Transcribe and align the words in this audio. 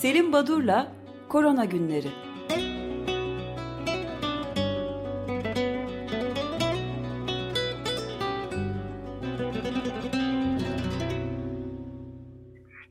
Selim 0.00 0.32
Badur'la 0.32 0.92
Korona 1.28 1.64
Günleri. 1.64 2.08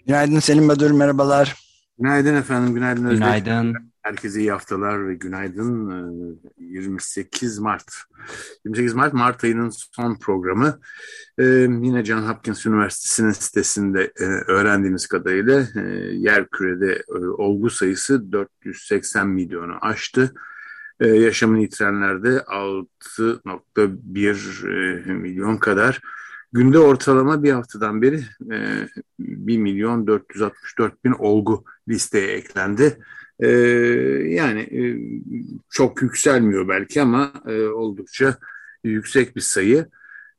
Günaydın 0.08 0.40
Selim 0.40 0.70
Badur, 0.70 0.92
merhabalar. 0.92 1.56
Günaydın 2.00 2.36
efendim, 2.36 2.74
günaydın 2.74 3.06
Özbek. 3.06 3.18
Günaydın. 3.20 3.76
Herkese 4.02 4.40
iyi 4.40 4.52
haftalar 4.52 5.08
ve 5.08 5.16
günaydın. 5.16 5.90
28 6.70 7.58
ee, 7.58 7.62
Mart. 7.62 7.92
28 8.66 8.94
Mart, 8.94 9.14
Mart 9.14 9.44
ayının 9.44 9.70
son 9.70 10.16
programı. 10.16 10.80
Ee, 11.38 11.44
yine 11.62 12.06
John 12.06 12.22
Hopkins 12.22 12.66
Üniversitesi'nin 12.66 13.32
sitesinde 13.32 14.12
e, 14.20 14.26
öğrendiğimiz 14.26 15.08
kadarıyla 15.08 15.68
e, 15.76 15.80
yer 16.14 16.50
kürede 16.50 17.04
e, 17.10 17.18
olgu 17.18 17.70
sayısı 17.70 18.32
480 18.32 19.28
milyonu 19.28 19.74
aştı. 19.82 20.34
Yaşamını 21.02 21.62
yitirenler 21.62 22.24
de 22.24 22.38
6.1 22.38 25.14
milyon 25.14 25.58
kadar. 25.58 26.02
Günde 26.52 26.80
ortalama 26.80 27.44
bir 27.44 27.52
haftadan 27.52 28.02
beri 28.02 28.24
e, 28.52 28.88
1 29.20 29.58
milyon 29.58 30.08
464 30.08 31.06
bin 31.06 31.12
olgu 31.12 31.64
listeye 31.88 32.28
eklendi. 32.28 32.98
E, 33.40 33.48
yani 34.28 34.62
e, 34.62 34.82
çok 35.70 36.02
yükselmiyor 36.02 36.68
belki 36.68 37.02
ama 37.02 37.34
e, 37.48 37.62
oldukça 37.62 38.38
yüksek 38.84 39.36
bir 39.36 39.42
sayı. 39.42 39.88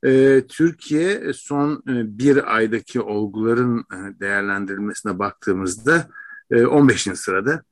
E, 0.05 0.41
Türkiye 0.47 1.33
son 1.33 1.83
e, 1.89 2.17
bir 2.17 2.55
aydaki 2.55 3.01
olguların 3.01 3.79
e, 3.79 4.19
değerlendirilmesine 4.19 5.19
baktığımızda 5.19 6.09
e, 6.51 6.65
15. 6.65 7.01
sırada. 7.01 7.63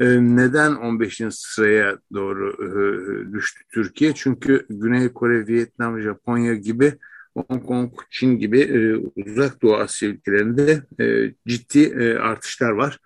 E, 0.00 0.06
neden 0.06 0.74
15. 0.74 1.22
sıraya 1.30 1.98
doğru 2.14 2.56
e, 2.60 3.32
düştü 3.32 3.64
Türkiye? 3.72 4.14
Çünkü 4.14 4.66
Güney 4.70 5.08
Kore, 5.12 5.46
Vietnam, 5.46 6.00
Japonya 6.00 6.54
gibi 6.54 6.92
Hong 7.36 7.66
Kong, 7.66 7.92
Çin 8.10 8.38
gibi 8.38 8.60
e, 8.60 8.96
uzak 9.26 9.62
doğu 9.62 9.76
Asya 9.76 10.08
ülkelerinde 10.08 10.82
e, 11.00 11.34
ciddi 11.46 11.82
e, 11.82 12.18
artışlar 12.18 12.70
var. 12.70 12.98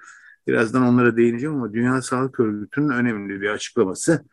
Birazdan 0.46 0.82
onlara 0.82 1.16
değineceğim 1.16 1.54
ama 1.54 1.72
Dünya 1.72 2.02
Sağlık 2.02 2.40
Örgütü'nün 2.40 2.90
önemli 2.90 3.40
bir 3.40 3.48
açıklaması. 3.48 4.24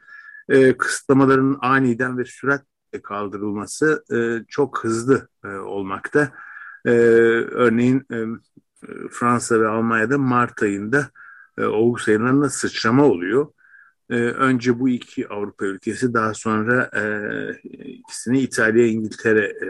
E, 0.50 0.77
kısıtlamaların 0.77 1.58
aniden 1.61 2.17
ve 2.17 2.25
süratle 2.25 3.02
kaldırılması 3.03 4.03
e, 4.13 4.45
çok 4.47 4.83
hızlı 4.83 5.28
e, 5.45 5.47
olmakta. 5.47 6.31
E, 6.85 6.91
örneğin 6.91 8.05
e, 8.11 8.17
Fransa 9.11 9.61
ve 9.61 9.67
Almanya'da 9.67 10.17
Mart 10.17 10.63
ayında 10.63 11.09
e, 11.58 11.66
olgu 11.66 12.00
sayılarında 12.00 12.50
sıçrama 12.50 13.05
oluyor. 13.05 13.47
E, 14.09 14.16
önce 14.16 14.80
bu 14.80 14.89
iki 14.89 15.28
Avrupa 15.28 15.66
ülkesi 15.66 16.13
daha 16.13 16.33
sonra 16.33 16.89
e, 16.95 17.03
ikisini 17.83 18.39
İtalya, 18.41 18.88
İngiltere 18.88 19.45
e, 19.45 19.69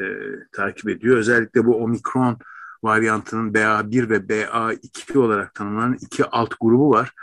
takip 0.51 0.89
ediyor. 0.89 1.17
Özellikle 1.17 1.65
bu 1.65 1.83
omikron 1.83 2.37
varyantının 2.83 3.53
BA1 3.53 4.09
ve 4.09 4.17
BA2 4.17 5.17
olarak 5.17 5.55
tanımlanan 5.55 5.97
iki 6.01 6.25
alt 6.25 6.53
grubu 6.61 6.89
var. 6.89 7.13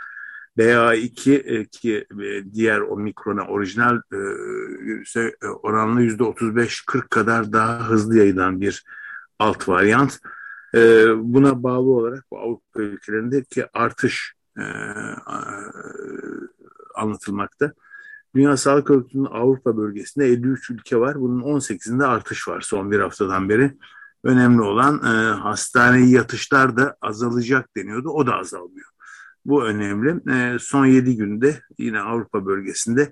BA2 0.57 1.33
e, 1.33 1.65
ki 1.65 2.07
e, 2.23 2.53
diğer 2.53 2.79
omikrona 2.79 3.47
orijinal 3.47 4.01
e, 4.13 5.01
ise 5.01 5.35
e, 5.43 5.47
oranla 5.47 6.01
%35-40 6.01 7.09
kadar 7.09 7.53
daha 7.53 7.89
hızlı 7.89 8.17
yayılan 8.17 8.61
bir 8.61 8.85
alt 9.39 9.69
varyant. 9.69 10.19
E, 10.75 11.07
buna 11.17 11.63
bağlı 11.63 11.89
olarak 11.89 12.23
bu 12.31 12.39
Avrupa 12.39 12.81
ülkelerindeki 12.81 13.65
artış 13.73 14.35
anlatılmakta. 16.95 17.73
Dünya 18.35 18.57
Sağlık 18.57 18.89
Örgütü'nün 18.89 19.25
Avrupa 19.25 19.77
bölgesinde 19.77 20.25
53 20.25 20.69
ülke 20.69 20.97
var. 20.97 21.21
Bunun 21.21 21.41
18'inde 21.41 22.05
artış 22.05 22.47
var 22.47 22.61
son 22.61 22.91
bir 22.91 22.99
haftadan 22.99 23.49
beri. 23.49 23.77
Önemli 24.25 24.61
olan 24.61 24.97
e, 25.03 25.33
hastaneye 25.33 26.09
yatışlar 26.09 26.77
da 26.77 26.97
azalacak 27.01 27.75
deniyordu. 27.77 28.09
O 28.09 28.27
da 28.27 28.35
azalmıyor. 28.35 28.89
Bu 29.45 29.65
önemli. 29.65 30.31
E, 30.33 30.59
son 30.59 30.85
7 30.85 31.17
günde 31.17 31.61
yine 31.77 31.99
Avrupa 31.99 32.45
bölgesinde 32.45 33.11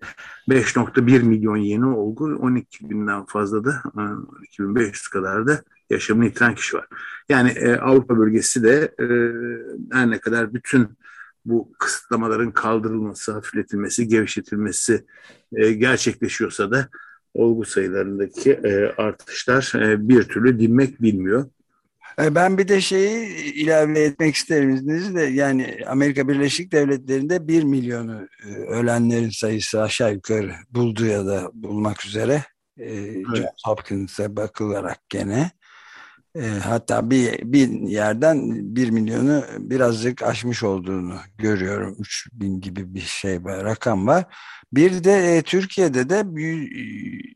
5.1 0.50 1.24
milyon 1.24 1.58
yeni 1.58 1.86
olgu, 1.86 2.26
12 2.26 2.90
binden 2.90 3.26
fazla 3.26 3.66
da 3.66 3.84
e, 3.98 4.04
2500 4.44 5.08
kadar 5.08 5.48
da 5.48 5.64
yaşamını 5.90 6.26
yitiren 6.26 6.56
kişi 6.56 6.78
var. 6.78 6.88
Yani 7.30 7.50
e, 7.50 7.76
Avrupa 7.76 8.18
bölgesi 8.18 8.64
de 8.64 8.96
e, 9.00 9.06
her 9.92 10.10
ne 10.10 10.20
kadar 10.20 10.54
bütün 10.54 10.98
bu 11.46 11.72
kısıtlamaların 11.80 12.52
kaldırılması, 12.52 13.34
hafifletilmesi, 13.34 14.08
gevşetilmesi 14.08 15.06
e, 15.56 15.72
gerçekleşiyorsa 15.72 16.72
da 16.72 16.90
olgu 17.34 17.66
sayılarındaki 17.66 18.52
e, 18.52 19.02
artışlar 19.02 19.74
e, 19.76 20.10
bir 20.10 20.24
türlü 20.24 20.60
dinmek 20.60 21.02
bilmiyor. 21.02 21.50
E, 22.20 22.36
ben 22.36 22.58
bir 22.58 22.68
de 22.68 22.82
şeyi 22.82 23.28
ilave 23.54 24.00
etmek 24.00 24.36
isterim 24.36 24.70
izninizle. 24.70 25.24
Yani 25.24 25.78
Amerika 25.88 26.28
Birleşik 26.28 26.72
Devletleri'nde 26.72 27.48
1 27.48 27.64
milyonu 27.64 28.28
e, 28.46 28.50
ölenlerin 28.50 29.30
sayısı 29.30 29.82
aşağı 29.82 30.14
yukarı 30.14 30.54
buldu 30.70 31.06
ya 31.06 31.26
da 31.26 31.52
bulmak 31.54 32.06
üzere. 32.06 32.44
E, 32.78 32.86
evet. 32.86 33.26
Johns 33.36 33.66
Hopkins'e 33.66 34.36
bakılarak 34.36 35.10
gene. 35.10 35.52
E, 36.36 36.48
hatta 36.48 37.10
bir, 37.10 37.54
bir 37.54 37.70
yerden 37.70 38.50
bir 38.76 38.90
milyonu 38.90 39.44
birazcık 39.60 40.24
aşmış 40.24 40.64
olduğunu 40.64 41.16
görüyorum. 41.38 41.96
3 42.00 42.28
bin 42.34 42.62
gibi 42.62 42.96
bir 42.96 43.00
şey 43.00 43.44
var, 43.44 43.64
rakam 43.64 44.08
var. 44.08 44.26
Bir 44.74 45.04
de 45.04 45.38
e, 45.38 45.42
Türkiye'de 45.42 46.10
de 46.10 46.26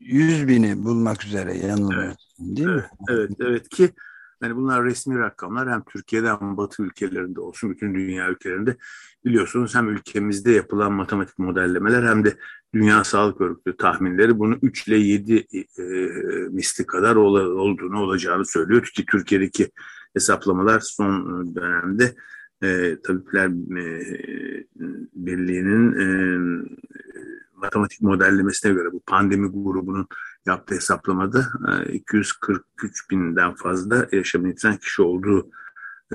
100 0.00 0.48
bini 0.48 0.84
bulmak 0.84 1.24
üzere 1.24 1.56
yanılmıyorsun 1.56 2.18
evet. 2.40 2.56
değil 2.56 2.68
mi? 2.68 2.84
Evet, 3.10 3.30
evet 3.40 3.68
ki 3.68 3.90
yani 4.42 4.56
bunlar 4.56 4.84
resmi 4.84 5.18
rakamlar. 5.18 5.70
Hem 5.70 5.82
Türkiye'de 5.84 6.28
hem 6.30 6.56
Batı 6.56 6.82
ülkelerinde 6.82 7.40
olsun 7.40 7.70
bütün 7.70 7.94
dünya 7.94 8.30
ülkelerinde. 8.30 8.76
Biliyorsunuz 9.24 9.74
hem 9.74 9.88
ülkemizde 9.88 10.50
yapılan 10.50 10.92
matematik 10.92 11.38
modellemeler 11.38 12.02
hem 12.02 12.24
de 12.24 12.36
Dünya 12.74 13.04
Sağlık 13.04 13.40
Örgütü 13.40 13.76
tahminleri 13.76 14.38
bunu 14.38 14.58
3 14.62 14.88
ile 14.88 14.96
7 14.96 15.46
e, 15.54 15.82
misli 16.50 16.86
kadar 16.86 17.16
ol, 17.16 17.34
olduğunu 17.34 18.00
olacağını 18.00 18.46
söylüyor. 18.46 18.90
Ki 18.94 19.06
Türkiye'deki 19.06 19.70
hesaplamalar 20.14 20.80
son 20.80 21.54
dönemde 21.54 22.14
e, 22.62 22.96
Tabipler 23.02 23.46
e, 23.46 24.04
Birliği'nin 25.14 25.92
e, 25.92 26.38
matematik 27.56 28.02
modellemesine 28.02 28.72
göre 28.72 28.92
bu 28.92 29.00
pandemi 29.00 29.48
grubunun 29.48 30.06
yaptığı 30.48 30.74
hesaplamada 30.74 31.48
e, 31.88 31.92
243 31.92 33.10
binden 33.10 33.54
fazla 33.54 34.08
yaşamını 34.12 34.48
yitiren 34.48 34.76
kişi 34.76 35.02
olduğu 35.02 35.50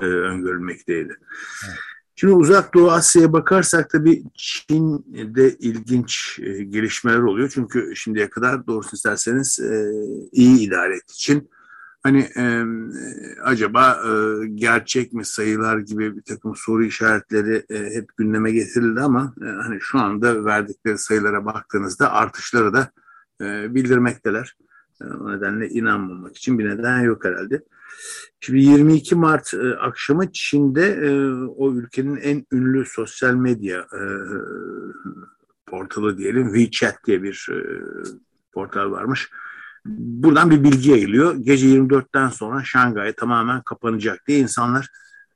e, 0.00 0.04
öngörülmekteydi. 0.04 1.18
Evet. 1.66 1.78
Şimdi 2.16 2.34
uzak 2.34 2.74
Doğu 2.74 2.90
Asya'ya 2.90 3.32
bakarsak 3.32 3.90
tabii 3.90 4.24
Çin'de 4.34 5.56
ilginç 5.58 6.38
e, 6.42 6.64
gelişmeler 6.64 7.18
oluyor. 7.18 7.50
Çünkü 7.54 7.96
şimdiye 7.96 8.30
kadar 8.30 8.66
doğrusu 8.66 8.96
isterseniz 8.96 9.60
e, 9.60 9.90
iyi 10.32 10.60
idare 10.60 10.96
etti 10.96 11.14
Çin. 11.18 11.50
Hani 12.02 12.20
e, 12.36 12.64
acaba 13.42 14.00
e, 14.06 14.46
gerçek 14.46 15.12
mi 15.12 15.24
sayılar 15.24 15.78
gibi 15.78 16.16
bir 16.16 16.22
takım 16.22 16.56
soru 16.56 16.84
işaretleri 16.84 17.64
e, 17.70 17.94
hep 17.94 18.16
gündeme 18.16 18.52
getirildi 18.52 19.00
ama 19.00 19.34
e, 19.42 19.44
hani 19.44 19.78
şu 19.80 19.98
anda 19.98 20.44
verdikleri 20.44 20.98
sayılara 20.98 21.44
baktığınızda 21.44 22.12
artışları 22.12 22.72
da 22.72 22.90
e, 23.40 23.74
bildirmekteler. 23.74 24.56
E, 25.02 25.04
o 25.04 25.36
nedenle 25.36 25.68
inanmamak 25.68 26.36
için 26.36 26.58
bir 26.58 26.68
neden 26.68 27.00
yok 27.00 27.24
herhalde. 27.24 27.62
Şimdi 28.40 28.60
22 28.60 29.14
Mart 29.14 29.54
e, 29.54 29.76
akşamı 29.76 30.32
Çin'de 30.32 30.86
e, 30.86 31.34
o 31.34 31.74
ülkenin 31.74 32.16
en 32.16 32.46
ünlü 32.52 32.84
sosyal 32.86 33.34
medya 33.34 33.80
e, 33.80 34.02
portalı 35.66 36.18
diyelim 36.18 36.54
WeChat 36.54 37.06
diye 37.06 37.22
bir 37.22 37.48
portal 38.52 38.90
varmış. 38.90 39.30
Buradan 39.86 40.50
bir 40.50 40.64
bilgi 40.64 40.90
yayılıyor. 40.90 41.34
Gece 41.34 41.66
24'ten 41.66 42.28
sonra 42.28 42.64
Şangay 42.64 43.12
tamamen 43.12 43.62
kapanacak 43.62 44.28
diye 44.28 44.38
insanlar 44.38 44.88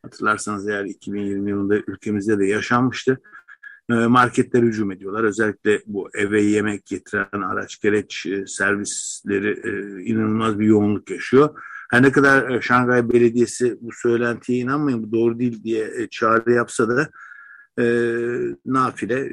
hatırlarsanız 0.02 0.68
eğer 0.68 0.84
2020 0.84 1.50
yılında 1.50 1.76
ülkemizde 1.76 2.38
de 2.38 2.46
yaşanmıştı. 2.46 3.20
E, 3.90 3.94
marketlere 3.94 4.66
hücum 4.66 4.92
ediyorlar. 4.92 5.24
Özellikle 5.24 5.82
bu 5.86 6.08
eve 6.14 6.42
yemek 6.42 6.86
getiren 6.86 7.42
araç 7.42 7.80
gereç 7.80 8.26
e, 8.26 8.46
servisleri 8.46 9.60
e, 9.64 10.02
inanılmaz 10.04 10.58
bir 10.58 10.66
yoğunluk 10.66 11.10
yaşıyor 11.10 11.58
her 11.88 12.02
ne 12.02 12.12
kadar 12.12 12.60
Şangay 12.60 13.08
Belediyesi 13.08 13.78
bu 13.80 13.90
söylentiye 13.92 14.58
inanmayın 14.58 15.02
bu 15.02 15.12
doğru 15.12 15.38
değil 15.38 15.62
diye 15.64 16.08
çağrı 16.10 16.52
yapsa 16.52 16.88
da 16.88 17.10
e, 17.80 17.84
nafile 18.66 19.30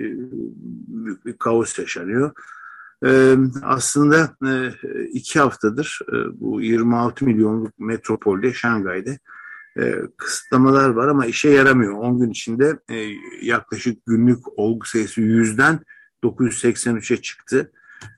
büyük 0.87 1.25
bir 1.25 1.37
kaos 1.37 1.79
yaşanıyor. 1.79 2.31
E, 3.05 3.35
aslında 3.63 4.35
e, 4.45 4.71
iki 5.13 5.39
haftadır 5.39 5.99
e, 6.09 6.15
bu 6.39 6.61
26 6.61 7.25
milyonluk 7.25 7.79
metropolde 7.79 8.53
Şangay'da 8.53 9.11
e, 9.79 9.93
kısıtlamalar 10.17 10.89
var 10.89 11.07
ama 11.07 11.25
işe 11.25 11.49
yaramıyor. 11.49 11.93
10 11.93 12.19
gün 12.19 12.29
içinde 12.29 12.79
e, 12.89 12.95
yaklaşık 13.41 14.05
günlük 14.05 14.59
olgu 14.59 14.85
sayısı 14.85 15.21
100'den 15.21 15.79
983'e 16.23 17.17
çıktı. 17.17 17.71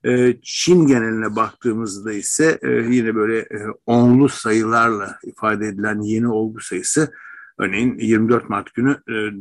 E, 0.04 0.38
Çin 0.42 0.88
geneline 0.88 1.36
baktığımızda 1.36 2.14
ise 2.14 2.60
e, 2.62 2.70
yine 2.70 3.16
böyle 3.16 3.40
e, 3.40 3.60
onlu 3.86 4.30
sayılarla 4.30 5.20
ifade 5.24 5.68
edilen 5.68 6.02
yeni 6.02 6.28
olgu 6.28 6.60
sayısı 6.60 7.14
örneğin 7.60 7.98
24 8.00 8.50
Mart 8.50 8.74
günü 8.74 8.98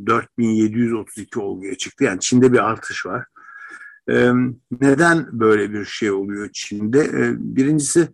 4732 0.07 1.39
olguya 1.39 1.75
çıktı. 1.75 2.03
Yani 2.03 2.19
Çin'de 2.19 2.53
bir 2.53 2.69
artış 2.69 3.05
var. 3.05 3.25
Neden 4.81 5.27
böyle 5.31 5.73
bir 5.73 5.85
şey 5.85 6.11
oluyor 6.11 6.49
Çin'de? 6.53 7.33
Birincisi 7.37 8.07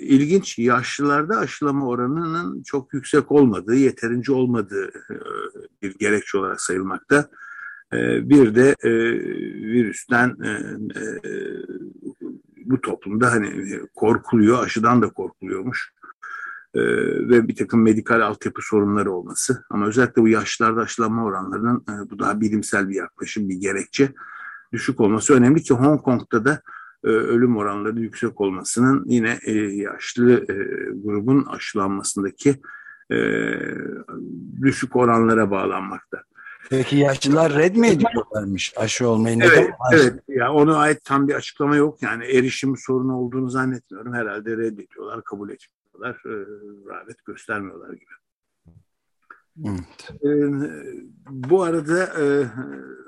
ilginç 0.00 0.58
yaşlılarda 0.58 1.38
aşılama 1.38 1.86
oranının 1.86 2.62
çok 2.62 2.94
yüksek 2.94 3.32
olmadığı, 3.32 3.74
yeterince 3.74 4.32
olmadığı 4.32 4.90
bir 5.82 5.98
gerekçe 5.98 6.38
olarak 6.38 6.60
sayılmakta. 6.60 7.28
Ee, 7.92 8.28
bir 8.28 8.54
de 8.54 8.76
e, 8.82 8.90
virüsten 9.72 10.36
e, 10.44 10.50
e, 11.00 11.32
bu 12.64 12.80
toplumda 12.80 13.32
hani 13.32 13.80
korkuluyor, 13.94 14.64
aşıdan 14.64 15.02
da 15.02 15.08
korkuluyormuş. 15.10 15.92
ve 17.30 17.48
bir 17.48 17.56
takım 17.56 17.82
medikal 17.82 18.20
altyapı 18.20 18.62
sorunları 18.62 19.12
olması. 19.12 19.64
Ama 19.70 19.86
özellikle 19.86 20.22
bu 20.22 20.28
yaşlarda 20.28 20.80
aşılanma 20.80 21.24
oranlarının 21.24 21.84
bu 22.10 22.18
daha 22.18 22.40
bilimsel 22.40 22.88
bir 22.88 22.94
yaklaşım, 22.94 23.48
bir 23.48 23.54
gerekçe 23.54 24.12
düşük 24.72 25.00
olması 25.00 25.34
önemli 25.34 25.62
ki 25.62 25.74
Hong 25.74 26.02
Kong'da 26.02 26.44
da 26.44 26.62
ölüm 27.02 27.56
oranları 27.56 28.00
yüksek 28.00 28.40
olmasının 28.40 29.04
yine 29.06 29.38
yaşlı 29.72 30.46
grubun 31.04 31.44
aşılanmasındaki 31.44 32.56
düşük 34.62 34.96
oranlara 34.96 35.50
bağlanmakta. 35.50 36.22
Peki 36.70 36.96
yaşlılar 36.96 37.54
red 37.54 37.76
mi 37.76 37.88
ediyorlarmış 37.88 38.72
aşı 38.76 39.08
olmayı? 39.08 39.38
Neden 39.38 39.62
evet, 39.62 39.72
evet. 39.92 40.14
Ya 40.28 40.52
ona 40.52 40.76
ait 40.76 41.04
tam 41.04 41.28
bir 41.28 41.34
açıklama 41.34 41.76
yok. 41.76 42.02
Yani 42.02 42.24
erişim 42.24 42.76
sorunu 42.76 43.16
olduğunu 43.16 43.50
zannetmiyorum. 43.50 44.14
Herhalde 44.14 44.56
reddediyorlar, 44.56 45.24
kabul 45.24 45.50
etmiyorlar, 45.50 46.22
e, 46.26 46.32
rağbet 46.88 47.24
göstermiyorlar 47.24 47.92
gibi. 47.92 48.10
Evet. 49.64 50.10
E, 50.24 50.30
bu 51.30 51.62
arada 51.62 52.04
e, 52.04 52.46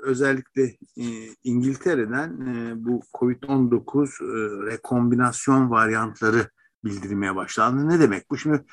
özellikle 0.03 0.63
e, 0.97 1.05
İngiltere'den 1.43 2.29
e, 2.29 2.85
bu 2.85 3.01
COVID-19 3.13 4.05
e, 4.05 4.71
rekombinasyon 4.71 5.69
varyantları 5.69 6.49
bildirilmeye 6.83 7.35
başlandı. 7.35 7.89
Ne 7.89 7.99
demek 7.99 8.29
bu? 8.31 8.37
Şimdi 8.37 8.65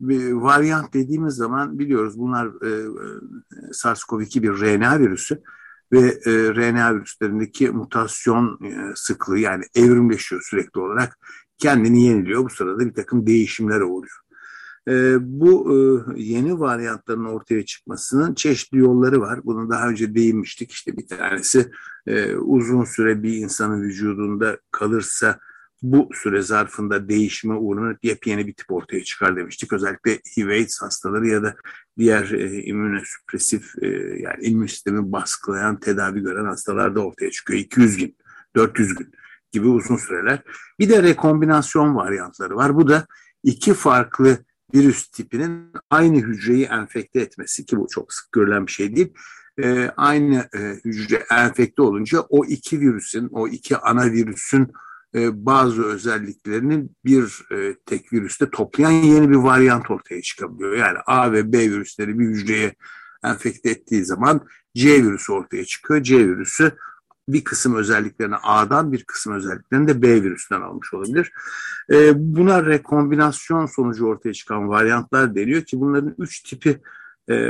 bir 0.00 0.32
varyant 0.32 0.94
dediğimiz 0.94 1.34
zaman 1.34 1.78
biliyoruz 1.78 2.18
bunlar 2.18 2.46
e, 2.46 2.68
e 2.68 3.72
SARS-CoV-2 3.72 4.42
bir 4.42 4.50
RNA 4.50 5.00
virüsü 5.00 5.42
ve 5.92 5.98
e, 6.26 6.54
RNA 6.54 6.94
virüslerindeki 6.94 7.70
mutasyon 7.70 8.58
e, 8.64 8.92
sıklığı 8.94 9.38
yani 9.38 9.64
evrimleşiyor 9.74 10.42
sürekli 10.50 10.80
olarak 10.80 11.18
kendini 11.58 12.04
yeniliyor. 12.04 12.44
Bu 12.44 12.50
sırada 12.50 12.86
bir 12.86 12.94
takım 12.94 13.26
değişimlere 13.26 13.84
uğruyor. 13.84 14.25
E, 14.88 15.16
bu 15.20 15.72
e, 15.72 15.76
yeni 16.22 16.60
varyantların 16.60 17.24
ortaya 17.24 17.64
çıkmasının 17.64 18.34
çeşitli 18.34 18.78
yolları 18.78 19.20
var. 19.20 19.40
Bunu 19.44 19.70
daha 19.70 19.88
önce 19.88 20.14
değinmiştik. 20.14 20.70
İşte 20.70 20.96
bir 20.96 21.06
tanesi 21.06 21.70
e, 22.06 22.36
uzun 22.36 22.84
süre 22.84 23.22
bir 23.22 23.36
insanın 23.36 23.82
vücudunda 23.82 24.58
kalırsa 24.70 25.38
bu 25.82 26.08
süre 26.12 26.42
zarfında 26.42 27.08
değişime 27.08 27.54
uğranıp 27.54 28.04
yepyeni 28.04 28.46
bir 28.46 28.54
tip 28.54 28.72
ortaya 28.72 29.04
çıkar 29.04 29.36
demiştik. 29.36 29.72
Özellikle 29.72 30.20
HIV 30.36 30.66
hastaları 30.80 31.26
ya 31.26 31.42
da 31.42 31.56
diğer 31.98 32.30
e, 32.30 32.62
immünosüpresif 32.62 33.82
e, 33.82 33.86
yani 34.22 34.44
immün 34.44 34.66
sistemi 34.66 35.12
baskılayan 35.12 35.80
tedavi 35.80 36.20
gören 36.20 36.44
hastalar 36.44 36.94
da 36.94 37.00
ortaya 37.00 37.30
çıkıyor. 37.30 37.60
200 37.60 37.96
gün, 37.96 38.16
400 38.56 38.94
gün 38.94 39.12
gibi 39.52 39.66
uzun 39.66 39.96
süreler. 39.96 40.42
Bir 40.78 40.88
de 40.88 41.02
rekombinasyon 41.02 41.96
varyantları 41.96 42.56
var. 42.56 42.76
Bu 42.76 42.88
da 42.88 43.06
iki 43.42 43.74
farklı 43.74 44.38
virüs 44.74 45.08
tipinin 45.08 45.72
aynı 45.90 46.18
hücreyi 46.18 46.64
enfekte 46.64 47.20
etmesi 47.20 47.66
ki 47.66 47.76
bu 47.76 47.86
çok 47.90 48.12
sık 48.12 48.32
görülen 48.32 48.66
bir 48.66 48.72
şey 48.72 48.96
değil. 48.96 49.14
E, 49.62 49.90
aynı 49.96 50.48
e, 50.54 50.58
hücre 50.84 51.24
enfekte 51.30 51.82
olunca 51.82 52.20
o 52.20 52.44
iki 52.44 52.80
virüsün, 52.80 53.28
o 53.32 53.48
iki 53.48 53.76
ana 53.76 54.12
virüsün 54.12 54.72
e, 55.14 55.46
bazı 55.46 55.84
özelliklerini 55.84 56.88
bir 57.04 57.44
e, 57.52 57.76
tek 57.86 58.12
virüste 58.12 58.50
toplayan 58.50 58.90
yeni 58.90 59.30
bir 59.30 59.36
varyant 59.36 59.90
ortaya 59.90 60.22
çıkabiliyor. 60.22 60.72
Yani 60.72 60.98
A 61.06 61.32
ve 61.32 61.52
B 61.52 61.58
virüsleri 61.58 62.18
bir 62.18 62.26
hücreye 62.26 62.74
enfekte 63.24 63.70
ettiği 63.70 64.04
zaman 64.04 64.46
C 64.74 65.04
virüsü 65.04 65.32
ortaya 65.32 65.64
çıkıyor. 65.64 66.02
C 66.02 66.18
virüsü 66.18 66.72
bir 67.28 67.44
kısım 67.44 67.74
özelliklerini 67.74 68.36
A'dan 68.42 68.92
bir 68.92 69.04
kısım 69.04 69.32
özelliklerini 69.32 69.88
de 69.88 70.02
B 70.02 70.22
virüsünden 70.22 70.60
almış 70.60 70.94
olabilir. 70.94 71.32
E, 71.92 72.12
buna 72.36 72.66
rekombinasyon 72.66 73.66
sonucu 73.66 74.06
ortaya 74.06 74.32
çıkan 74.32 74.68
varyantlar 74.68 75.34
deniyor 75.34 75.62
ki 75.62 75.80
bunların 75.80 76.14
üç 76.18 76.42
tipi 76.42 76.80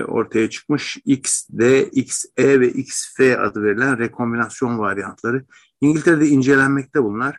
ortaya 0.08 0.50
çıkmış. 0.50 0.98
XD, 1.04 1.60
XE 1.92 2.60
ve 2.60 2.68
XF 2.68 3.20
adı 3.20 3.62
verilen 3.62 3.98
rekombinasyon 3.98 4.78
varyantları. 4.78 5.44
İngiltere'de 5.80 6.26
incelenmekte 6.26 7.02
bunlar 7.02 7.36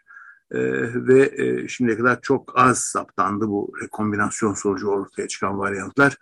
e, 0.52 0.60
ve 1.08 1.32
e, 1.38 1.68
şimdiye 1.68 1.98
kadar 1.98 2.22
çok 2.22 2.60
az 2.60 2.80
saptandı 2.80 3.48
bu 3.48 3.72
rekombinasyon 3.82 4.54
sonucu 4.54 4.88
ortaya 4.88 5.28
çıkan 5.28 5.58
varyantlar. 5.58 6.18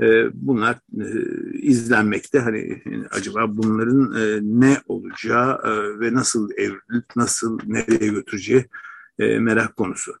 E, 0.00 0.06
bunlar 0.34 0.76
e, 1.00 1.06
izlenmekte. 1.58 2.38
Hani 2.38 2.82
acaba 3.10 3.56
bunların 3.56 4.14
e, 4.20 4.40
ne 4.42 4.76
olacağı 4.86 5.60
e, 5.64 6.00
ve 6.00 6.14
nasıl 6.14 6.50
evrilip 6.56 7.16
nasıl 7.16 7.58
nereye 7.66 8.12
götüreceği 8.12 8.66
merak 9.18 9.76
konusu. 9.76 10.12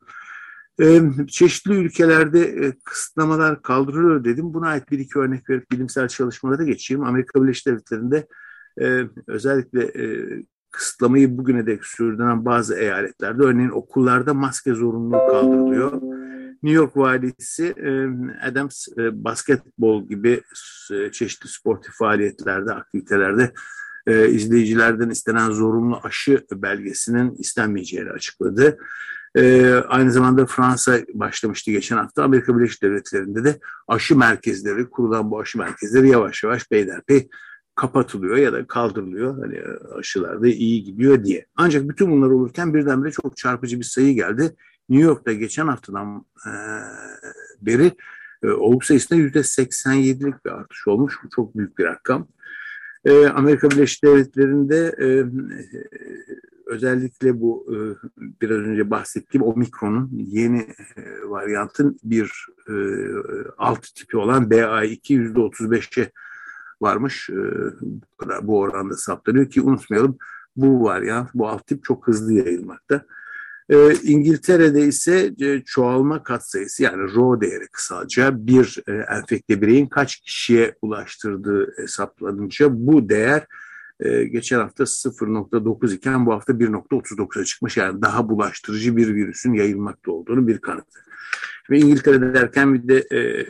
Çeşitli 1.28 1.74
ülkelerde 1.74 2.72
kısıtlamalar 2.84 3.62
kaldırılıyor 3.62 4.24
dedim. 4.24 4.54
Buna 4.54 4.68
ait 4.68 4.90
bir 4.90 4.98
iki 4.98 5.18
örnek 5.18 5.50
verip 5.50 5.70
bilimsel 5.70 6.08
çalışmalara 6.08 6.64
geçeyim. 6.64 7.04
Amerika 7.04 7.42
Birleşik 7.42 7.66
Devletleri'nde 7.66 8.26
özellikle 9.26 9.92
kısıtlamayı 10.70 11.38
bugüne 11.38 11.66
dek 11.66 11.84
sürdüren 11.84 12.44
bazı 12.44 12.76
eyaletlerde 12.76 13.42
örneğin 13.42 13.70
okullarda 13.70 14.34
maske 14.34 14.74
zorunluluğu 14.74 15.30
kaldırılıyor. 15.30 16.02
New 16.62 16.76
York 16.76 16.96
valisi 16.96 17.74
Adams 18.42 18.88
basketbol 19.12 20.08
gibi 20.08 20.42
çeşitli 21.12 21.48
sportif 21.48 21.94
faaliyetlerde, 21.94 22.72
aktivitelerde 22.72 23.52
izleyicilerden 24.28 25.10
istenen 25.10 25.50
zorunlu 25.50 26.00
aşı 26.02 26.46
belgesinin 26.52 27.34
istenmeyeceğini 27.34 28.10
açıkladı. 28.10 28.78
aynı 29.88 30.12
zamanda 30.12 30.46
Fransa 30.46 30.98
başlamıştı 31.14 31.70
geçen 31.70 31.96
hafta. 31.96 32.24
Amerika 32.24 32.58
Birleşik 32.58 32.82
Devletleri'nde 32.82 33.44
de 33.44 33.58
aşı 33.88 34.18
merkezleri, 34.18 34.90
kurulan 34.90 35.30
bu 35.30 35.40
aşı 35.40 35.58
merkezleri 35.58 36.08
yavaş 36.08 36.44
yavaş 36.44 36.68
peyderpey 36.68 37.28
kapatılıyor 37.74 38.36
ya 38.36 38.52
da 38.52 38.66
kaldırılıyor. 38.66 39.38
Hani 39.38 39.62
aşılarda 39.98 40.48
iyi 40.48 40.84
gidiyor 40.84 41.24
diye. 41.24 41.46
Ancak 41.56 41.88
bütün 41.88 42.10
bunlar 42.10 42.30
olurken 42.30 42.74
birdenbire 42.74 43.12
çok 43.12 43.36
çarpıcı 43.36 43.78
bir 43.78 43.84
sayı 43.84 44.14
geldi. 44.14 44.56
New 44.88 45.06
York'ta 45.06 45.32
geçen 45.32 45.66
haftadan 45.66 46.24
e, 46.46 46.52
beri 47.60 47.92
e, 48.42 48.48
olgu 48.48 48.84
sayısında 48.84 49.18
yüzde 49.18 49.38
87'lik 49.38 50.44
bir 50.44 50.50
artış 50.50 50.88
olmuş. 50.88 51.18
Bu 51.24 51.30
çok 51.30 51.56
büyük 51.56 51.78
bir 51.78 51.84
rakam. 51.84 52.28
E, 53.04 53.26
Amerika 53.26 53.70
Birleşik 53.70 54.04
Devletleri'nde 54.04 54.94
e, 55.00 55.08
özellikle 56.66 57.40
bu 57.40 57.66
e, 57.74 57.76
biraz 58.42 58.58
önce 58.58 58.90
bahsettiğim 58.90 59.46
omikronun 59.46 60.10
yeni 60.12 60.60
e, 60.96 61.02
varyantın 61.24 61.98
bir 62.04 62.46
e, 62.68 62.74
alt 63.58 63.82
tipi 63.94 64.16
olan 64.16 64.44
BA2 64.44 65.12
yüzde 65.12 65.38
35'e 65.38 66.12
varmış. 66.80 67.30
Ee, 67.30 67.36
bu 68.42 68.58
oranda 68.58 68.96
saptanıyor 68.96 69.50
ki 69.50 69.62
unutmayalım 69.62 70.18
bu 70.56 70.84
varyant, 70.84 71.34
bu 71.34 71.48
alt 71.48 71.66
tip 71.66 71.84
çok 71.84 72.06
hızlı 72.06 72.32
yayılmakta. 72.32 73.04
Ee, 73.70 73.94
İngiltere'de 74.02 74.80
ise 74.80 75.32
e, 75.40 75.62
çoğalma 75.64 76.22
katsayısı 76.22 76.82
yani 76.82 77.14
RO 77.14 77.40
değeri 77.40 77.68
kısaca 77.72 78.46
bir 78.46 78.78
e, 78.88 78.92
enfekte 78.92 79.60
bireyin 79.60 79.86
kaç 79.86 80.16
kişiye 80.16 80.74
ulaştırdığı 80.82 81.74
hesaplanınca 81.76 82.66
bu 82.70 83.08
değer 83.08 83.46
e, 84.00 84.24
geçen 84.24 84.58
hafta 84.58 84.84
0.9 84.84 85.94
iken 85.94 86.26
bu 86.26 86.32
hafta 86.32 86.52
1.39'a 86.52 87.44
çıkmış. 87.44 87.76
Yani 87.76 88.02
daha 88.02 88.28
bulaştırıcı 88.28 88.96
bir 88.96 89.14
virüsün 89.14 89.52
yayılmakta 89.52 90.12
olduğunu 90.12 90.46
bir 90.46 90.58
kanıtı. 90.58 91.00
Ve 91.70 91.78
İngiltere 91.78 92.34
derken 92.34 92.74
bir 92.74 92.88
de 92.88 92.98
e, 93.16 93.46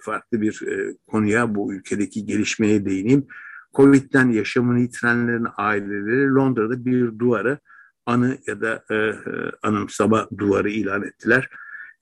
farklı 0.00 0.40
bir 0.40 0.62
e, 0.66 0.96
konuya 1.06 1.54
bu 1.54 1.74
ülkedeki 1.74 2.26
gelişmeye 2.26 2.84
değineyim. 2.84 3.26
Covid'den 3.74 4.30
yaşamını 4.30 4.80
yitirenlerin 4.80 5.46
aileleri 5.56 6.34
Londra'da 6.34 6.84
bir 6.84 7.18
duvarı 7.18 7.58
anı 8.06 8.38
ya 8.46 8.60
da 8.60 8.84
e, 8.90 9.14
anımsama 9.62 10.28
duvarı 10.38 10.70
ilan 10.70 11.02
ettiler. 11.02 11.48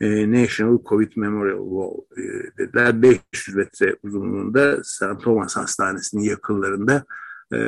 e, 0.00 0.33
National 0.33 0.78
Covid 0.88 1.12
Memorial 1.16 1.69
Wall 1.69 2.25
e, 2.25 2.57
dediler. 2.59 3.02
500 3.02 3.57
metre 3.57 3.97
uzunluğunda 4.02 4.85
St. 4.85 5.21
Thomas 5.23 5.57
Hastanesi'nin 5.57 6.23
yakınlarında 6.23 7.04
e, 7.52 7.59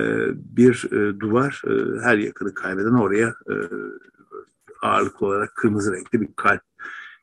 bir 0.57 0.89
e, 0.93 1.21
duvar 1.21 1.63
e, 1.67 2.01
her 2.03 2.19
yakını 2.19 2.55
kaybeden 2.55 2.93
oraya 2.93 3.29
e, 3.29 3.55
ağırlık 4.83 5.23
olarak 5.23 5.55
kırmızı 5.55 5.93
renkli 5.93 6.21
bir 6.21 6.29
kalp 6.37 6.63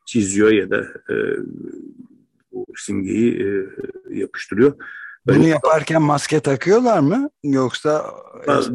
çiziyor 0.06 0.50
ya 0.50 0.70
da 0.70 0.80
e, 1.10 1.14
bu 2.52 2.66
simgeyi 2.76 3.42
e, 3.42 3.68
yapıştırıyor. 4.10 4.72
Bunu 5.26 5.46
yaparken 5.46 6.02
maske 6.02 6.40
takıyorlar 6.40 7.00
mı? 7.00 7.30
Yoksa 7.44 8.14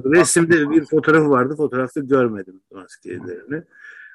resimde 0.05 0.69
bir 0.69 0.85
fotoğrafı 0.85 1.29
vardı. 1.29 1.55
Fotoğrafta 1.55 2.01
görmedim 2.01 2.61
maskelerini. 2.71 3.63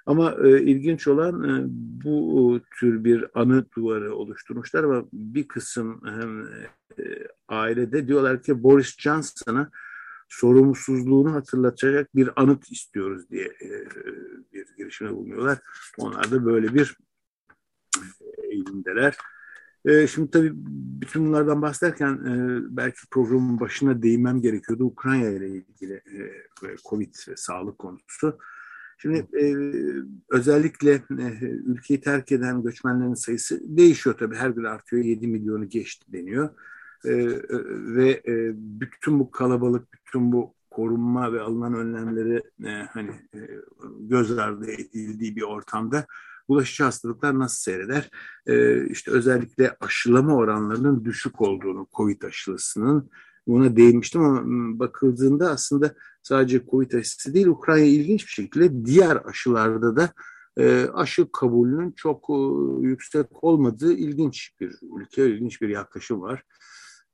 Ama 0.07 0.35
e, 0.45 0.63
ilginç 0.63 1.09
olan 1.09 1.45
e, 1.45 1.65
bu 2.05 2.61
tür 2.79 3.05
bir 3.05 3.25
anı 3.35 3.65
duvarı 3.77 4.15
oluşturmuşlar 4.15 4.85
ama 4.85 5.05
bir 5.13 5.49
kısım 5.49 6.03
e, 6.99 7.03
ailede 7.49 8.07
diyorlar 8.07 8.43
ki 8.43 8.63
Boris 8.63 8.99
Johnson'a 8.99 9.71
sorumsuzluğunu 10.29 11.35
hatırlatacak 11.35 12.17
bir 12.17 12.31
anıt 12.37 12.73
istiyoruz 12.73 13.31
diye 13.31 13.45
e, 13.45 13.69
bir 14.53 14.67
girişime 14.77 15.11
bulunuyorlar. 15.11 15.59
Onlar 15.99 16.31
da 16.31 16.45
böyle 16.45 16.75
bir 16.75 16.97
e, 17.97 18.47
eğilimdeler. 18.47 19.17
E, 19.85 20.07
şimdi 20.07 20.31
tabii 20.31 20.53
bütün 21.01 21.27
bunlardan 21.27 21.63
bahsederken 21.63 22.13
e, 22.13 22.61
belki 22.77 23.01
programın 23.11 23.61
başına 23.61 24.03
değinmem 24.03 24.41
gerekiyordu. 24.41 24.85
Ukrayna 24.85 25.29
ile 25.29 25.49
ilgili 25.49 25.95
e, 25.95 26.77
Covid 26.89 27.15
ve 27.29 27.37
sağlık 27.37 27.79
konusu. 27.79 28.39
Şimdi 28.99 29.19
e, 29.19 29.55
özellikle 30.31 31.03
ülkeyi 31.67 32.01
terk 32.01 32.33
eden 32.33 32.63
göçmenlerin 32.63 33.15
sayısı 33.15 33.61
değişiyor 33.65 34.17
tabii. 34.19 34.37
Her 34.37 34.51
gün 34.51 34.65
artıyor. 34.65 35.05
7 35.05 35.27
milyonu 35.27 35.69
geçti 35.69 36.13
deniyor. 36.13 36.51
Ve 37.97 38.23
bütün 38.57 39.19
bu 39.19 39.31
kalabalık, 39.31 39.89
bütün 39.93 40.33
bu 40.33 40.55
korunma 40.71 41.33
ve 41.33 41.41
alınan 41.41 41.75
önlemleri 41.75 42.43
hani 42.89 43.11
e, 43.35 43.41
göz 44.01 44.39
ardı 44.39 44.71
edildiği 44.71 45.37
bir 45.37 45.43
ortamda 45.43 46.07
bulaşıcı 46.51 46.85
hastalıklar 46.85 47.39
nasıl 47.39 47.57
seyreder? 47.57 48.11
E, 48.47 48.87
işte 48.87 49.11
özellikle 49.11 49.77
aşılama 49.81 50.37
oranlarının 50.37 51.05
düşük 51.05 51.41
olduğunu, 51.41 51.87
COVID 51.97 52.23
aşılısının 52.23 53.11
buna 53.47 53.77
değinmiştim 53.77 54.23
ama 54.23 54.43
bakıldığında 54.79 55.51
aslında 55.51 55.95
sadece 56.23 56.65
COVID 56.71 56.93
aşısı 56.93 57.35
değil 57.35 57.47
Ukrayna 57.47 57.87
ilginç 57.87 58.27
bir 58.27 58.33
şekilde 58.33 58.87
diğer 58.87 59.17
aşılarda 59.25 59.97
da 59.97 60.13
e, 60.59 60.87
aşı 60.95 61.33
kabulünün 61.33 61.93
çok 61.93 62.31
e, 62.31 62.35
yüksek 62.87 63.45
olmadığı 63.45 63.93
ilginç 63.93 64.53
bir 64.61 64.75
ülke, 64.97 65.27
ilginç 65.31 65.63
bir 65.63 65.69
yaklaşım 65.69 66.21
var. 66.21 66.43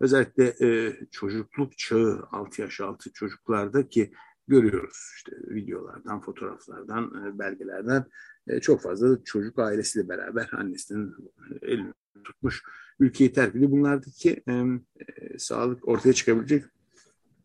Özellikle 0.01 0.55
e, 0.61 0.97
çocukluk 1.11 1.79
çağı 1.79 2.29
6 2.33 2.63
yaş 2.63 2.81
altı 2.81 3.13
çocuklarda 3.13 3.89
ki 3.89 4.13
görüyoruz 4.49 5.13
işte 5.17 5.33
videolardan, 5.49 6.21
fotoğraflardan, 6.21 7.05
e, 7.05 7.39
belgelerden 7.39 8.05
e, 8.49 8.61
çok 8.61 8.83
fazla 8.83 9.25
çocuk 9.25 9.59
ailesiyle 9.59 10.09
beraber 10.09 10.51
annesinin 10.53 11.15
elini 11.63 11.93
tutmuş 12.25 12.63
ülkeyi 13.01 13.33
terk 13.33 13.57
ediyor. 13.57 13.71
Bunlardaki 13.71 14.43
e, 14.49 14.53
e, 14.53 15.39
sağlık 15.39 15.89
ortaya 15.89 16.13
çıkabilecek 16.13 16.65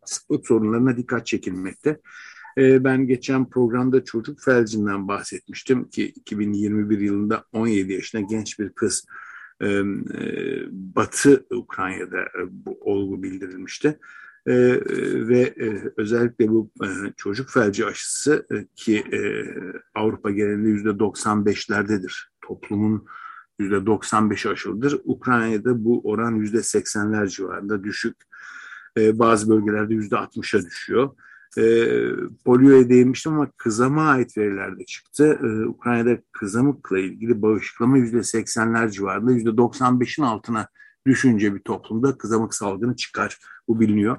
sıklık 0.04 0.46
sorunlarına 0.46 0.96
dikkat 0.96 1.26
çekilmekte. 1.26 2.00
E, 2.58 2.84
ben 2.84 3.06
geçen 3.06 3.50
programda 3.50 4.04
çocuk 4.04 4.40
felcinden 4.40 5.08
bahsetmiştim 5.08 5.88
ki 5.90 6.04
2021 6.04 6.98
yılında 6.98 7.44
17 7.52 7.92
yaşında 7.92 8.22
genç 8.22 8.58
bir 8.58 8.72
kız 8.72 9.06
e, 9.60 9.68
e, 9.68 9.82
Batı 10.70 11.46
Ukrayna'da 11.50 12.24
bu 12.50 12.78
olgu 12.80 13.22
bildirilmişti. 13.22 13.98
E, 14.46 14.54
ve 15.28 15.40
e, 15.40 15.92
özellikle 15.96 16.48
bu 16.48 16.70
e, 16.84 16.88
çocuk 17.16 17.50
felci 17.50 17.86
aşısı 17.86 18.46
e, 18.52 18.66
ki 18.76 19.04
e, 19.12 19.18
Avrupa 19.94 20.30
genelinde 20.30 20.68
yüzde 20.68 20.88
95'lerdedir. 20.88 22.28
Toplumun 22.40 23.06
yüzde 23.58 23.76
95'i 23.76 24.50
aşılıdır. 24.50 25.00
Ukrayna'da 25.04 25.84
bu 25.84 26.00
oran 26.04 26.34
yüzde 26.34 26.58
80'ler 26.58 27.28
civarında 27.28 27.84
düşük. 27.84 28.16
E, 28.98 29.18
bazı 29.18 29.50
bölgelerde 29.50 29.94
yüzde 29.94 30.14
60'a 30.14 30.62
düşüyor. 30.62 31.10
E, 31.58 31.62
polioya 32.44 32.88
değinmiştim 32.88 33.32
ama 33.32 33.50
kızama 33.56 34.02
ait 34.02 34.38
veriler 34.38 34.78
de 34.78 34.84
çıktı. 34.84 35.38
E, 35.42 35.66
Ukrayna'da 35.66 36.18
kızamıkla 36.32 36.98
ilgili 36.98 37.42
bağışıklama 37.42 37.98
yüzde 37.98 38.16
80'ler 38.16 38.90
civarında 38.90 39.32
yüzde 39.32 39.50
95'in 39.50 40.24
altına 40.24 40.68
düşünce 41.06 41.54
bir 41.54 41.60
toplumda 41.60 42.18
kızamık 42.18 42.54
salgını 42.54 42.96
çıkar. 42.96 43.38
Bu 43.68 43.80
biliniyor. 43.80 44.18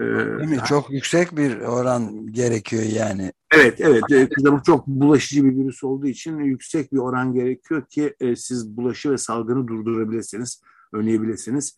Ee, 0.00 0.04
Değil 0.38 0.50
mi? 0.50 0.60
Çok 0.68 0.90
yüksek 0.90 1.36
bir 1.36 1.60
oran 1.60 2.26
gerekiyor 2.32 2.82
yani. 2.82 3.32
Evet, 3.54 3.80
evet. 3.80 4.02
Ee, 4.10 4.28
kızamık 4.28 4.64
çok 4.64 4.86
bulaşıcı 4.86 5.44
bir 5.44 5.56
virüs 5.56 5.84
olduğu 5.84 6.06
için 6.06 6.38
yüksek 6.38 6.92
bir 6.92 6.98
oran 6.98 7.32
gerekiyor 7.32 7.86
ki 7.86 8.14
e, 8.20 8.36
siz 8.36 8.76
bulaşı 8.76 9.10
ve 9.10 9.18
salgını 9.18 9.68
durdurabilirsiniz, 9.68 10.62
önleyebilirsiniz. 10.92 11.76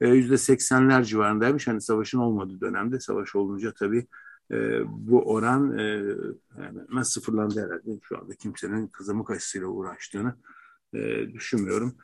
E, 0.00 0.08
yüzde 0.08 0.38
seksenler 0.38 1.04
civarındaymış. 1.04 1.66
Hani 1.66 1.80
savaşın 1.80 2.18
olmadığı 2.18 2.60
dönemde, 2.60 3.00
savaş 3.00 3.36
olunca 3.36 3.72
tabii 3.78 4.06
e, 4.50 4.80
bu 4.86 5.32
oran 5.32 5.78
hemen 6.56 7.02
sıfırlandı 7.02 7.60
herhalde. 7.60 8.00
Şu 8.02 8.18
anda 8.18 8.34
kimsenin 8.34 8.86
kızamık 8.86 9.30
aşısıyla 9.30 9.66
uğraştığını 9.66 10.34
düşünmüyorum. 11.32 11.96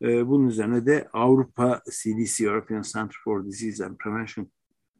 Bunun 0.00 0.48
üzerine 0.48 0.86
de 0.86 1.08
Avrupa 1.12 1.82
CDC, 1.90 2.44
European 2.44 2.82
Center 2.82 3.16
for 3.24 3.44
Disease 3.44 3.86
and 3.86 3.96
Prevention 3.96 4.50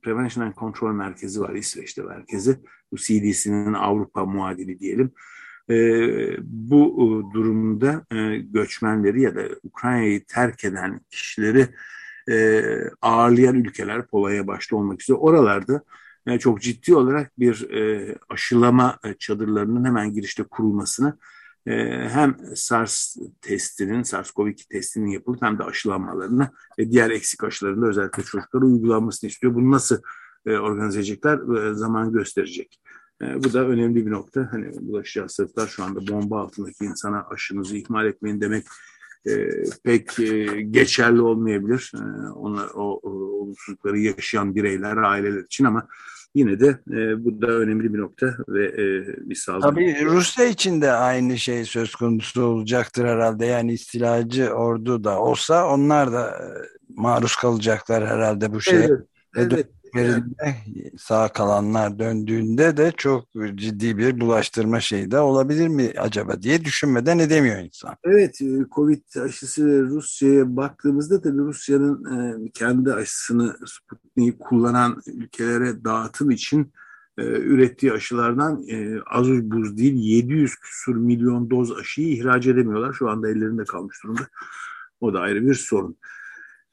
Prevention 0.02 0.44
and 0.44 0.54
Control 0.54 0.92
Merkezi 0.92 1.40
var 1.40 1.54
İsveç'te 1.54 2.02
merkezi. 2.02 2.58
Bu 2.92 2.96
CDC'nin 2.96 3.72
Avrupa 3.72 4.24
muadili 4.24 4.80
diyelim. 4.80 5.12
E, 5.70 5.76
bu 6.42 6.84
e, 6.86 7.34
durumda 7.34 8.06
e, 8.12 8.36
göçmenleri 8.36 9.22
ya 9.22 9.34
da 9.34 9.42
Ukrayna'yı 9.62 10.24
terk 10.24 10.64
eden 10.64 11.00
kişileri 11.10 11.66
e, 12.30 12.62
ağırlayan 13.02 13.56
ülkeler 13.56 14.06
Polonya 14.06 14.46
başta 14.46 14.76
olmak 14.76 15.02
üzere 15.02 15.16
oralarda 15.16 15.82
çok 16.40 16.62
ciddi 16.62 16.94
olarak 16.94 17.38
bir 17.38 17.66
aşılama 18.28 18.98
çadırlarının 19.18 19.84
hemen 19.84 20.12
girişte 20.12 20.42
kurulmasını 20.42 21.18
ee, 21.66 22.08
hem 22.08 22.36
SARS 22.54 23.16
testinin, 23.40 24.02
SARS-CoV-2 24.02 24.68
testinin 24.68 25.10
yapılıp 25.10 25.42
hem 25.42 25.58
de 25.58 25.64
aşılanmalarını 25.64 26.50
ve 26.78 26.90
diğer 26.90 27.10
eksik 27.10 27.44
aşılarında 27.44 27.86
özellikle 27.86 28.22
çocuklara 28.22 28.64
uygulanmasını 28.64 29.30
istiyor. 29.30 29.54
Bunu 29.54 29.70
nasıl 29.70 29.98
e, 30.46 30.56
organize 30.56 30.98
edecekler 30.98 31.70
e, 31.70 31.74
zaman 31.74 32.12
gösterecek. 32.12 32.80
E, 33.22 33.44
bu 33.44 33.52
da 33.52 33.68
önemli 33.68 34.06
bir 34.06 34.10
nokta. 34.10 34.48
Hani 34.50 34.72
bulaşıcı 34.80 35.20
hastalıklar 35.20 35.66
şu 35.66 35.84
anda 35.84 36.06
bomba 36.08 36.40
altındaki 36.40 36.84
insana 36.84 37.26
aşınızı 37.30 37.76
ihmal 37.76 38.06
etmeyin 38.06 38.40
demek 38.40 38.66
pek 39.84 40.16
geçerli 40.70 41.20
olmayabilir. 41.20 41.92
onlar 42.34 42.68
o, 42.74 43.00
o 43.02 43.10
olumsuzlukları 43.10 43.98
yaşayan 43.98 44.54
bireyler, 44.54 44.96
aileler 44.96 45.44
için 45.44 45.64
ama 45.64 45.88
yine 46.34 46.60
de 46.60 46.78
e, 46.90 47.24
bu 47.24 47.42
da 47.42 47.46
önemli 47.46 47.94
bir 47.94 47.98
nokta 47.98 48.34
ve 48.48 48.66
e, 48.66 49.06
bir 49.30 49.34
sağlık. 49.34 49.62
Tabii 49.62 50.04
Rusya 50.04 50.44
için 50.44 50.80
de 50.80 50.92
aynı 50.92 51.38
şey 51.38 51.64
söz 51.64 51.94
konusu 51.94 52.42
olacaktır 52.42 53.04
herhalde. 53.04 53.46
Yani 53.46 53.72
istilacı 53.72 54.50
ordu 54.50 55.04
da 55.04 55.20
olsa 55.20 55.68
onlar 55.68 56.12
da 56.12 56.28
e, 56.28 56.46
maruz 56.96 57.36
kalacaklar 57.36 58.06
herhalde 58.06 58.52
bu 58.52 58.60
şeye. 58.60 58.88
Evet, 59.36 59.52
evet 59.52 59.66
yerinde 59.94 60.56
sağ 60.98 61.28
kalanlar 61.28 61.98
döndüğünde 61.98 62.76
de 62.76 62.92
çok 62.96 63.24
ciddi 63.54 63.98
bir 63.98 64.20
bulaştırma 64.20 64.80
şeyi 64.80 65.10
de 65.10 65.18
olabilir 65.18 65.68
mi 65.68 65.92
acaba 65.98 66.42
diye 66.42 66.64
düşünmeden 66.64 67.18
edemiyor 67.18 67.58
insan. 67.58 67.96
Evet, 68.04 68.42
e, 68.42 68.46
Covid 68.74 69.16
aşısı 69.24 69.86
Rusya'ya 69.90 70.56
baktığımızda 70.56 71.20
tabii 71.20 71.38
Rusya'nın 71.38 72.04
e, 72.04 72.50
kendi 72.50 72.92
aşısını 72.92 73.56
Sputnik'i 73.66 74.38
kullanan 74.38 75.02
ülkelere 75.06 75.84
dağıtım 75.84 76.30
için 76.30 76.72
e, 77.18 77.22
ürettiği 77.22 77.92
aşılardan 77.92 78.64
az 79.10 79.28
buz 79.28 79.78
değil 79.78 79.94
700 79.94 80.56
küsur 80.56 80.96
milyon 80.96 81.50
doz 81.50 81.72
aşıyı 81.72 82.08
ihraç 82.08 82.46
edemiyorlar. 82.46 82.92
Şu 82.92 83.10
anda 83.10 83.30
ellerinde 83.30 83.64
kalmış 83.64 84.04
durumda. 84.04 84.28
O 85.00 85.14
da 85.14 85.20
ayrı 85.20 85.46
bir 85.46 85.54
sorun. 85.54 85.96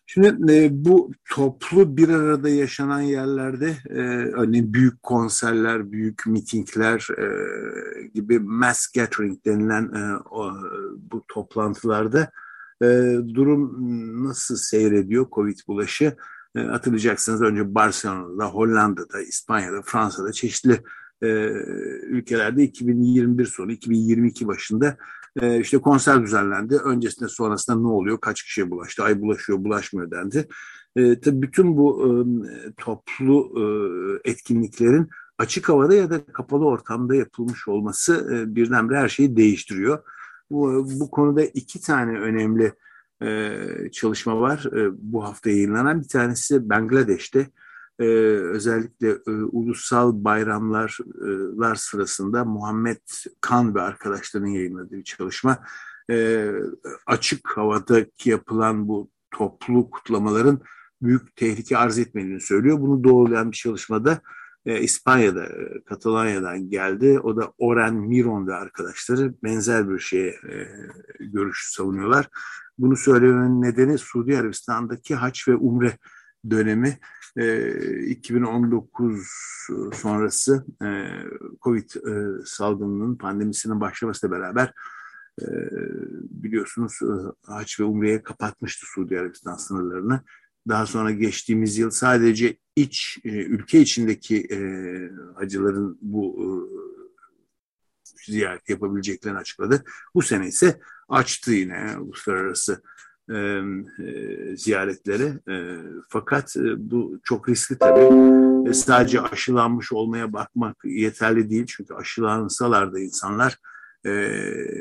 Şimdi 0.10 0.54
e, 0.54 0.86
bu 0.86 1.12
toplu 1.30 1.98
bir 1.98 2.10
arada 2.10 2.50
yaşanan 2.50 3.02
yerlerde 3.02 3.78
e, 3.90 4.00
örneğin 4.34 4.74
büyük 4.74 5.04
konserler, 5.04 5.92
büyük 5.92 6.26
mitingler 6.26 7.08
e, 7.18 7.28
gibi 8.08 8.40
mass 8.40 8.88
gathering 8.88 9.46
denilen 9.46 9.84
e, 9.84 10.18
o, 10.30 10.52
bu 11.12 11.24
toplantılarda 11.28 12.32
e, 12.82 12.86
durum 13.34 13.74
nasıl 14.24 14.56
seyrediyor 14.56 15.28
Covid 15.32 15.60
bulaşı? 15.68 16.16
E, 16.56 16.60
hatırlayacaksınız 16.60 17.42
önce 17.42 17.76
Barcelona'da, 17.76 18.46
Hollanda'da, 18.46 19.22
İspanya'da, 19.22 19.82
Fransa'da 19.82 20.32
çeşitli 20.32 20.84
e, 21.22 21.28
ülkelerde 22.08 22.64
2021 22.64 23.46
sonu 23.46 23.72
2022 23.72 24.48
başında 24.48 24.98
E, 25.42 25.60
işte 25.60 25.78
konser 25.78 26.24
düzenlendi. 26.24 26.76
Öncesinde 26.76 27.30
sonrasında 27.30 27.80
ne 27.80 27.88
oluyor? 27.88 28.20
Kaç 28.22 28.44
kişiye 28.44 28.72
bulaştı? 28.72 29.04
Ay 29.04 29.22
bulaşıyor, 29.22 29.64
bulaşmıyor 29.64 30.12
dendi. 30.12 30.48
E, 30.96 31.20
tabii 31.20 31.42
bütün 31.42 31.78
bu 31.78 32.06
e, 32.06 32.10
toplu 32.78 33.54
e, 33.56 33.64
etkinliklerin 34.32 35.10
açık 35.38 35.70
havada 35.70 35.94
ya 35.94 36.10
da 36.10 36.26
kapalı 36.26 36.66
ortamda 36.66 37.16
yapılmış 37.16 37.68
olması 37.68 38.30
e, 38.34 38.56
birdenbire 38.56 38.98
her 38.98 39.10
şeyi 39.10 39.38
değiştiriyor. 39.38 40.04
Bu, 40.52 40.88
bu 41.00 41.12
konuda 41.12 41.44
iki 41.44 41.82
tane 41.82 42.20
önemli 42.20 42.74
e, 43.24 43.60
çalışma 43.92 44.40
var 44.40 44.66
e, 44.78 44.90
bu 44.98 45.24
hafta 45.24 45.50
yayınlanan. 45.50 46.02
Bir 46.02 46.08
tanesi 46.08 46.70
Bangladeş'te 46.70 47.48
e, 48.00 48.04
özellikle 48.54 49.10
e, 49.10 49.32
ulusal 49.32 50.24
bayramlar 50.24 51.00
sırasında 51.76 52.46
Muhammed 52.46 52.98
Kan 53.42 53.76
ve 53.76 53.82
arkadaşlarının 53.82 54.50
yayınladığı 54.50 54.92
bir 54.92 55.04
çalışma. 55.04 55.60
E, 56.12 56.50
açık 57.06 57.58
havadaki 57.58 58.30
yapılan 58.30 58.88
bu 58.88 59.10
toplu 59.32 59.90
kutlamaların 59.90 60.62
büyük 61.02 61.36
tehlike 61.36 61.78
arz 61.78 62.00
etmediğini 62.00 62.42
söylüyor. 62.42 62.82
Bunu 62.82 63.04
doğrulayan 63.04 63.52
bir 63.52 63.58
çalışmada 63.58 64.22
e, 64.66 64.82
İspanya'da, 64.82 65.46
e, 65.46 65.84
Katalonya'dan 65.86 66.70
geldi. 66.70 67.20
O 67.20 67.38
da 67.38 67.54
Oren 67.58 67.94
Miron 67.94 68.48
ve 68.48 68.56
arkadaşları 68.56 69.34
benzer 69.44 69.90
bir 69.90 70.00
şeye 70.00 70.30
e, 70.30 70.68
görüş 71.20 71.72
savunuyorlar. 71.72 72.30
Bunu 72.78 72.98
söylemenin 72.98 73.62
nedeni 73.62 73.98
Suudi 73.98 74.38
Arabistan'daki 74.38 75.16
haç 75.16 75.48
ve 75.48 75.56
umre 75.56 75.98
dönemi 76.52 76.98
e, 77.38 77.70
2019 78.08 79.28
sonrası 79.94 80.66
e, 80.84 80.88
Covid 81.62 81.90
e, 81.90 82.46
salgınının 82.46 83.16
pandemisinin 83.16 83.82
başlamasıyla 83.82 84.38
beraber 84.38 84.74
e, 85.42 85.46
biliyorsunuz 86.30 87.00
e, 87.02 87.12
haç 87.52 87.80
ve 87.80 87.84
umreye 87.84 88.24
kapatmıştı 88.24 88.86
Suudi 88.86 89.20
Arabistan 89.20 89.56
sınırlarını. 89.56 90.22
Daha 90.68 90.86
sonra 90.86 91.12
geçtiğimiz 91.12 91.78
yıl 91.78 91.90
sadece 91.90 92.58
iç 92.76 93.20
e, 93.24 93.30
ülke 93.30 93.80
içindeki 93.80 94.48
e, 94.52 94.60
hacıların 95.36 95.98
bu 96.02 96.38
e, 96.44 96.48
ziyaret 98.26 98.70
yapabileceklerini 98.70 99.38
açıkladı. 99.38 99.84
Bu 100.16 100.22
sene 100.22 100.48
ise 100.48 100.80
açtı 101.10 101.52
yine 101.52 101.98
uluslararası 101.98 102.82
e, 103.30 103.36
e, 104.04 104.56
ziyaretleri. 104.58 105.34
E, 105.50 105.78
fakat 106.10 106.58
e, 106.58 106.92
bu 106.92 107.20
çok 107.24 107.50
riskli 107.50 107.78
tabii. 107.78 108.70
E, 108.70 108.74
sadece 108.74 109.22
aşılanmış 109.22 109.92
olmaya 109.92 110.34
bakmak 110.34 110.78
yeterli 110.86 111.50
değil. 111.50 111.66
Çünkü 111.68 111.94
aşılansalar 111.94 112.94
da 112.94 113.00
insanlar 113.00 113.58
e, 114.06 114.12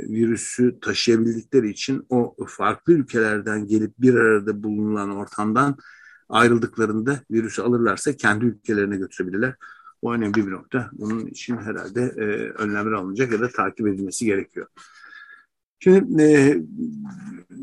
virüsü 0.08 0.80
taşıyabildikleri 0.80 1.70
için 1.70 2.06
o 2.08 2.36
farklı 2.46 2.92
ülkelerden 2.92 3.66
gelip 3.66 3.92
bir 3.98 4.14
arada 4.14 4.62
bulunan 4.62 5.10
ortamdan 5.10 5.76
ayrıldıklarında 6.28 7.20
virüsü 7.30 7.62
alırlarsa 7.62 8.16
kendi 8.16 8.44
ülkelerine 8.44 8.96
götürebilirler. 8.96 9.54
Bu 10.02 10.14
önemli 10.14 10.46
bir 10.46 10.50
nokta. 10.50 10.90
Bunun 10.92 11.26
için 11.26 11.56
herhalde 11.56 12.02
e, 12.02 12.24
önlemler 12.50 12.92
alınacak 12.92 13.32
ya 13.32 13.40
da 13.40 13.48
takip 13.48 13.86
edilmesi 13.86 14.24
gerekiyor. 14.24 14.66
Şimdi 15.78 16.22
e, 16.22 16.62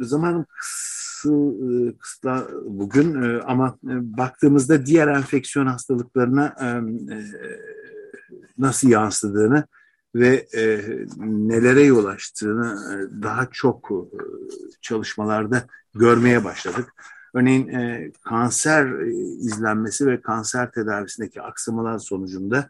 zaman 0.01 0.45
kısa, 0.57 1.29
e, 1.29 1.97
kısıtla 1.97 2.47
bugün 2.65 3.21
e, 3.21 3.41
ama 3.41 3.77
e, 3.83 4.17
baktığımızda 4.17 4.85
diğer 4.85 5.07
enfeksiyon 5.07 5.65
hastalıklarına 5.65 6.55
e, 6.61 6.65
e, 7.15 7.19
nasıl 8.57 8.89
yansıdığını 8.89 9.63
ve 10.15 10.47
e, 10.55 10.81
nelere 11.17 11.83
yol 11.83 12.05
açtığını 12.05 12.79
e, 12.93 13.23
daha 13.23 13.47
çok 13.51 13.91
e, 13.91 13.97
çalışmalarda 14.81 15.63
görmeye 15.95 16.43
başladık. 16.43 16.93
Örneğin 17.33 17.67
e, 17.67 18.11
kanser 18.23 18.99
izlenmesi 19.39 20.07
ve 20.07 20.21
kanser 20.21 20.71
tedavisindeki 20.71 21.41
aksamalar 21.41 21.99
sonucunda 21.99 22.69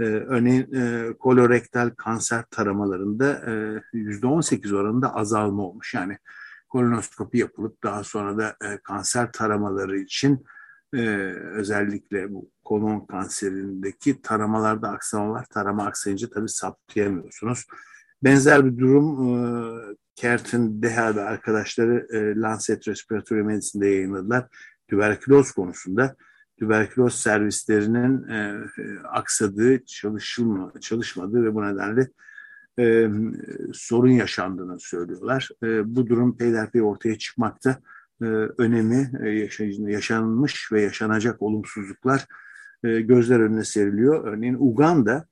e, 0.00 0.04
örneğin 0.04 0.74
e, 0.74 1.12
kolorektal 1.18 1.90
kanser 1.90 2.44
taramalarında 2.50 3.32
e, 3.94 3.98
%18 3.98 4.76
oranında 4.76 5.14
azalma 5.14 5.62
olmuş. 5.62 5.94
Yani 5.94 6.18
kolonoskopi 6.68 7.38
yapılıp 7.38 7.82
daha 7.82 8.04
sonra 8.04 8.38
da 8.38 8.56
e, 8.64 8.78
kanser 8.78 9.32
taramaları 9.32 9.98
için 9.98 10.44
e, 10.94 10.98
özellikle 11.52 12.34
bu 12.34 12.50
kolon 12.64 13.06
kanserindeki 13.06 14.22
taramalarda 14.22 14.88
aksamalar, 14.88 15.44
tarama 15.44 15.86
aksayınca 15.86 16.30
tabii 16.30 16.48
saptayamıyorsunuz. 16.48 17.66
Benzer 18.22 18.64
bir 18.64 18.78
durum 18.78 19.34
e, 19.34 19.96
Kertin 20.14 20.82
Deha 20.82 21.16
ve 21.16 21.22
arkadaşları 21.22 22.06
e, 22.12 22.40
Lancet 22.40 22.88
Respiratory 22.88 23.42
Medicine'de 23.42 23.88
yayınladılar. 23.88 24.46
Tüberküloz 24.88 25.52
konusunda 25.52 26.16
tüberküloz 26.58 27.14
servislerinin 27.14 28.28
e, 28.28 28.64
aksadığı, 29.08 29.84
çalışılma, 29.84 30.72
çalışmadığı 30.80 31.44
ve 31.44 31.54
bu 31.54 31.62
nedenle 31.62 32.08
e, 32.78 33.10
sorun 33.72 34.10
yaşandığını 34.10 34.80
söylüyorlar. 34.80 35.48
E, 35.62 35.94
bu 35.96 36.06
durum 36.06 36.36
peyderpey 36.36 36.82
ortaya 36.82 37.18
çıkmakta. 37.18 37.78
E, 38.22 38.24
önemi 38.58 39.10
e, 39.24 39.48
yaşanmış 39.90 40.72
ve 40.72 40.82
yaşanacak 40.82 41.42
olumsuzluklar 41.42 42.26
e, 42.84 43.00
gözler 43.00 43.40
önüne 43.40 43.64
seriliyor. 43.64 44.24
Örneğin 44.24 44.56
Uganda 44.58 45.26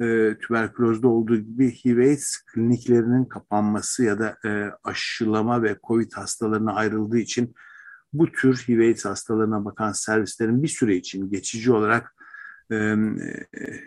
e, 0.00 0.36
tüberkülozda 0.38 1.08
olduğu 1.08 1.36
gibi 1.36 1.70
HIV 1.70 2.16
kliniklerinin 2.54 3.24
kapanması 3.24 4.04
ya 4.04 4.18
da 4.18 4.36
e, 4.44 4.70
aşılama 4.84 5.62
ve 5.62 5.76
COVID 5.86 6.12
hastalarına 6.12 6.74
ayrıldığı 6.74 7.18
için 7.18 7.54
bu 8.12 8.32
tür 8.32 8.56
HIV 8.56 8.96
hastalarına 9.04 9.64
bakan 9.64 9.92
servislerin 9.92 10.62
bir 10.62 10.68
süre 10.68 10.96
için 10.96 11.30
geçici 11.30 11.72
olarak 11.72 12.14
e, 12.70 12.96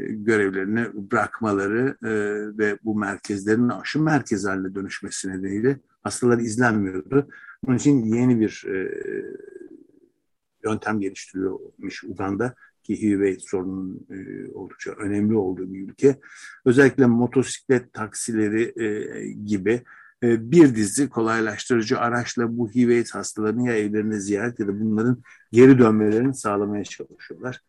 görevlerini 0.09 1.11
bırakmaları 1.11 1.97
e, 2.03 2.11
ve 2.57 2.77
bu 2.83 2.95
merkezlerin 2.95 3.69
aşı 3.69 4.01
merkez 4.01 4.45
haline 4.45 4.75
dönüşmesi 4.75 5.29
nedeniyle 5.29 5.79
hastalar 6.03 6.39
izlenmiyordu. 6.39 7.29
Bunun 7.65 7.77
için 7.77 8.03
yeni 8.03 8.39
bir 8.39 8.65
e, 8.67 8.91
yöntem 10.63 10.99
geliştiriyormuş 10.99 12.03
Uganda 12.03 12.55
ki 12.83 13.01
HIV 13.01 13.38
sorunun 13.39 14.07
e, 14.09 14.51
oldukça 14.53 14.91
önemli 14.91 15.35
olduğu 15.35 15.73
bir 15.73 15.89
ülke. 15.89 16.19
Özellikle 16.65 17.05
motosiklet 17.05 17.93
taksileri 17.93 18.83
e, 18.83 19.27
gibi 19.31 19.83
bir 20.23 20.75
dizi 20.75 21.10
kolaylaştırıcı 21.10 21.99
araçla 21.99 22.58
bu 22.58 22.69
HIV 22.69 23.04
hastalarını 23.13 23.67
ya 23.67 23.78
evlerine 23.78 24.19
ziyaret 24.19 24.60
ya 24.60 24.67
da 24.67 24.80
bunların 24.80 25.23
geri 25.51 25.80
dönmelerini 25.80 26.36
sağlamaya 26.36 26.84
çalışıyorlar. 26.84 27.62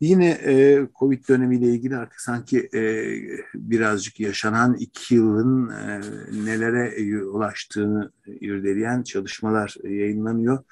Yine 0.00 0.30
e, 0.30 0.86
Covid 0.98 1.28
dönemiyle 1.28 1.66
ilgili 1.66 1.96
artık 1.96 2.20
sanki 2.20 2.68
e, 2.74 3.12
birazcık 3.54 4.20
yaşanan 4.20 4.74
iki 4.74 5.14
yılın 5.14 5.70
e, 5.70 6.00
nelere 6.44 7.24
ulaştığını 7.24 8.12
irdeleyen 8.26 9.02
çalışmalar 9.02 9.76
yayınlanıyor 9.84 10.64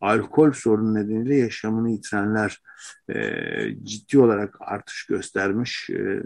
alkol 0.00 0.52
sorunu 0.52 0.94
nedeniyle 0.94 1.36
yaşamını 1.36 1.90
yitirenler 1.90 2.62
e, 3.08 3.20
ciddi 3.82 4.18
olarak 4.18 4.56
artış 4.60 5.06
göstermiş. 5.06 5.90
E, 5.90 6.22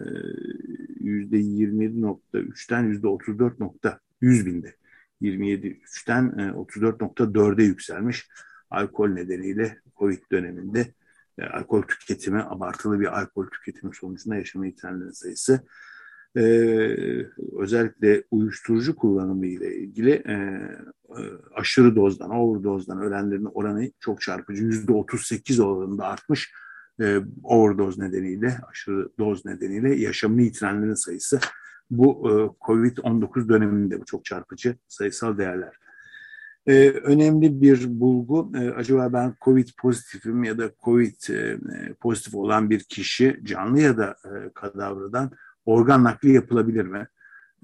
%27.3'ten 1.00 2.84
%34.100 4.22 4.46
binde. 4.46 4.74
27.3'ten 5.22 6.38
e, 6.38 6.42
34.4'e 6.50 7.64
yükselmiş. 7.64 8.28
Alkol 8.70 9.08
nedeniyle 9.08 9.78
Covid 9.98 10.18
döneminde 10.32 10.94
e, 11.38 11.44
alkol 11.44 11.82
tüketimi, 11.82 12.42
abartılı 12.42 13.00
bir 13.00 13.20
alkol 13.20 13.46
tüketimi 13.46 13.94
sonucunda 13.94 14.36
yaşamını 14.36 14.66
yitirenlerin 14.66 15.10
sayısı 15.10 15.60
e, 16.36 16.42
özellikle 17.58 18.24
uyuşturucu 18.30 18.96
kullanımı 18.96 19.46
ile 19.46 19.76
ilgili 19.76 20.10
e, 20.10 20.32
e, 21.08 21.22
aşırı 21.54 21.96
dozdan, 21.96 22.30
overdozdan 22.30 23.02
ölenlerin 23.02 23.44
oranı 23.44 23.90
çok 24.00 24.20
çarpıcı. 24.20 24.62
Yüzde 24.62 24.92
38 24.92 25.60
oranında 25.60 26.06
artmış 26.06 26.52
e, 27.00 27.20
overdose 27.42 28.02
nedeniyle, 28.02 28.58
aşırı 28.70 29.08
doz 29.18 29.46
nedeniyle 29.46 29.94
yaşamını 29.94 30.42
yitirenlerin 30.42 30.94
sayısı. 30.94 31.40
Bu 31.90 32.30
e, 32.30 32.32
COVID-19 32.66 33.48
döneminde 33.48 34.00
bu 34.00 34.04
çok 34.04 34.24
çarpıcı 34.24 34.76
sayısal 34.88 35.38
değerler. 35.38 35.74
Ee, 36.66 36.90
önemli 36.90 37.62
bir 37.62 38.00
bulgu. 38.00 38.52
Ee, 38.56 38.70
acaba 38.70 39.12
ben 39.12 39.34
COVID 39.40 39.68
pozitifim 39.78 40.44
ya 40.44 40.58
da 40.58 40.70
COVID 40.84 41.30
e, 41.30 41.58
pozitif 42.00 42.34
olan 42.34 42.70
bir 42.70 42.80
kişi 42.80 43.40
canlı 43.42 43.80
ya 43.80 43.96
da 43.98 44.16
e, 44.24 44.50
kadavradan 44.54 45.30
organ 45.66 46.04
nakli 46.04 46.32
yapılabilir 46.32 46.84
mi? 46.84 47.08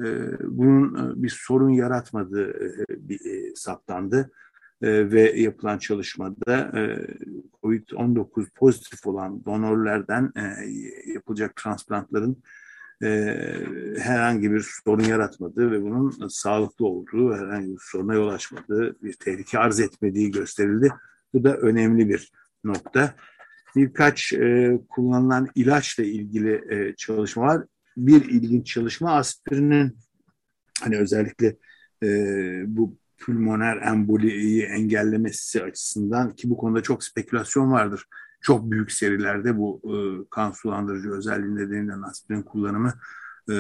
Ee, 0.01 0.05
bunun 0.41 0.95
e, 0.95 1.23
bir 1.23 1.29
sorun 1.29 1.71
yaratmadığı 1.71 2.51
e, 2.51 3.15
e, 3.15 3.55
saptandı 3.55 4.31
ve 4.83 5.41
yapılan 5.41 5.79
çalışmada 5.79 6.71
COVID-19 7.63 8.47
pozitif 8.55 9.07
olan 9.07 9.45
donörlerden 9.45 10.33
yapılacak 11.07 11.57
transplantların 11.57 12.43
e, 13.03 13.09
herhangi 13.99 14.53
bir 14.53 14.67
sorun 14.85 15.05
yaratmadığı 15.05 15.71
ve 15.71 15.83
bunun 15.83 16.29
sağlıklı 16.29 16.87
olduğu, 16.87 17.35
herhangi 17.35 17.73
bir 17.73 17.81
soruna 17.81 18.15
yol 18.15 18.29
açmadığı, 18.29 19.03
bir 19.03 19.13
tehlike 19.13 19.59
arz 19.59 19.81
etmediği 19.81 20.31
gösterildi. 20.31 20.93
Bu 21.33 21.45
da 21.45 21.57
önemli 21.57 22.09
bir 22.09 22.33
nokta. 22.65 23.15
Birkaç 23.77 24.33
e, 24.33 24.79
kullanılan 24.89 25.49
ilaçla 25.55 26.05
ilgili 26.05 26.75
e, 26.75 26.97
çalışma 26.97 27.43
var. 27.43 27.65
Bir 27.97 28.25
ilginç 28.25 28.67
çalışma 28.67 29.13
aspirinin 29.13 29.97
hani 30.81 30.99
özellikle 30.99 31.57
e, 32.03 32.09
bu 32.67 32.99
pulmoner 33.19 33.77
emboliyi 33.77 34.63
engellemesi 34.63 35.63
açısından 35.63 36.35
ki 36.35 36.51
bu 36.51 36.57
konuda 36.57 36.83
çok 36.83 37.05
spekülasyon 37.05 37.73
vardır. 37.73 38.05
Çok 38.41 38.71
büyük 38.71 38.93
serilerde 38.93 39.57
bu 39.57 39.81
e, 39.85 39.95
kan 40.31 40.51
sulandırıcı 40.51 41.11
özelliği 41.11 41.57
nedeniyle 41.57 41.95
aspirin 42.05 42.43
kullanımı 42.43 42.95
e, 43.51 43.55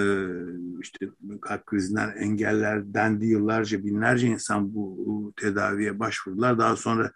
işte 0.80 1.08
kalp 1.40 1.66
krizinden 1.66 2.16
engeller 2.16 2.94
dendi 2.94 3.26
yıllarca 3.26 3.84
binlerce 3.84 4.26
insan 4.26 4.74
bu, 4.74 5.32
tedaviye 5.36 5.98
başvurdular. 5.98 6.58
Daha 6.58 6.76
sonra 6.76 7.12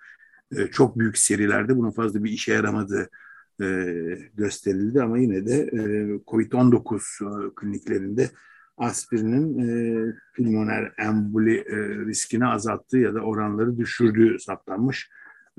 e, 0.57 0.67
çok 0.67 0.99
büyük 0.99 1.19
serilerde 1.19 1.77
bunun 1.77 1.91
fazla 1.91 2.25
bir 2.25 2.31
işe 2.31 2.53
yaramadığı 2.53 3.11
e, 3.63 3.95
gösterildi 4.35 5.03
ama 5.03 5.19
yine 5.19 5.47
de 5.47 5.55
e, 5.55 5.79
COVID-19 6.27 7.49
e, 7.49 7.55
kliniklerinde 7.55 8.31
aspirinin 8.77 9.59
e, 9.59 10.13
pulmoner 10.37 10.93
emboli 10.99 11.59
e, 11.59 11.77
riskini 12.07 12.47
azalttığı 12.47 12.99
ya 12.99 13.15
da 13.15 13.21
oranları 13.21 13.79
düşürdüğü 13.79 14.39
saptanmış. 14.39 15.11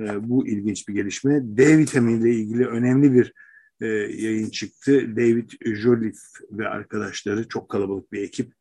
E, 0.02 0.30
bu 0.30 0.48
ilginç 0.48 0.88
bir 0.88 0.94
gelişme. 0.94 1.40
D 1.44 1.78
vitamini 1.78 2.22
ile 2.22 2.36
ilgili 2.36 2.68
önemli 2.68 3.14
bir 3.14 3.34
e, 3.82 3.88
yayın 4.26 4.50
çıktı. 4.50 5.16
David 5.16 5.50
Joliffe 5.66 6.46
ve 6.52 6.68
arkadaşları 6.68 7.48
çok 7.48 7.70
kalabalık 7.70 8.12
bir 8.12 8.22
ekip. 8.22 8.54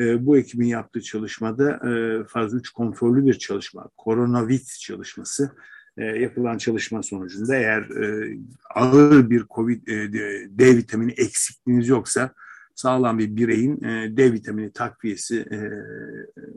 E, 0.00 0.26
bu 0.26 0.38
ekibin 0.38 0.66
yaptığı 0.66 1.00
çalışmada 1.00 1.72
e, 1.90 2.24
faz 2.24 2.54
3 2.54 2.70
kontrollü 2.70 3.26
bir 3.26 3.34
çalışma, 3.34 3.88
koronavit 3.96 4.78
çalışması 4.80 5.50
e, 5.96 6.04
yapılan 6.04 6.58
çalışma 6.58 7.02
sonucunda 7.02 7.56
eğer 7.56 7.82
e, 7.82 8.38
ağır 8.74 9.30
bir 9.30 9.44
COVID, 9.54 9.86
e, 9.86 10.12
D 10.58 10.76
vitamini 10.76 11.12
eksikliğiniz 11.12 11.88
yoksa 11.88 12.34
sağlam 12.74 13.18
bir 13.18 13.36
bireyin 13.36 13.84
e, 13.84 14.16
D 14.16 14.32
vitamini 14.32 14.72
takviyesi 14.72 15.40
e, 15.40 15.58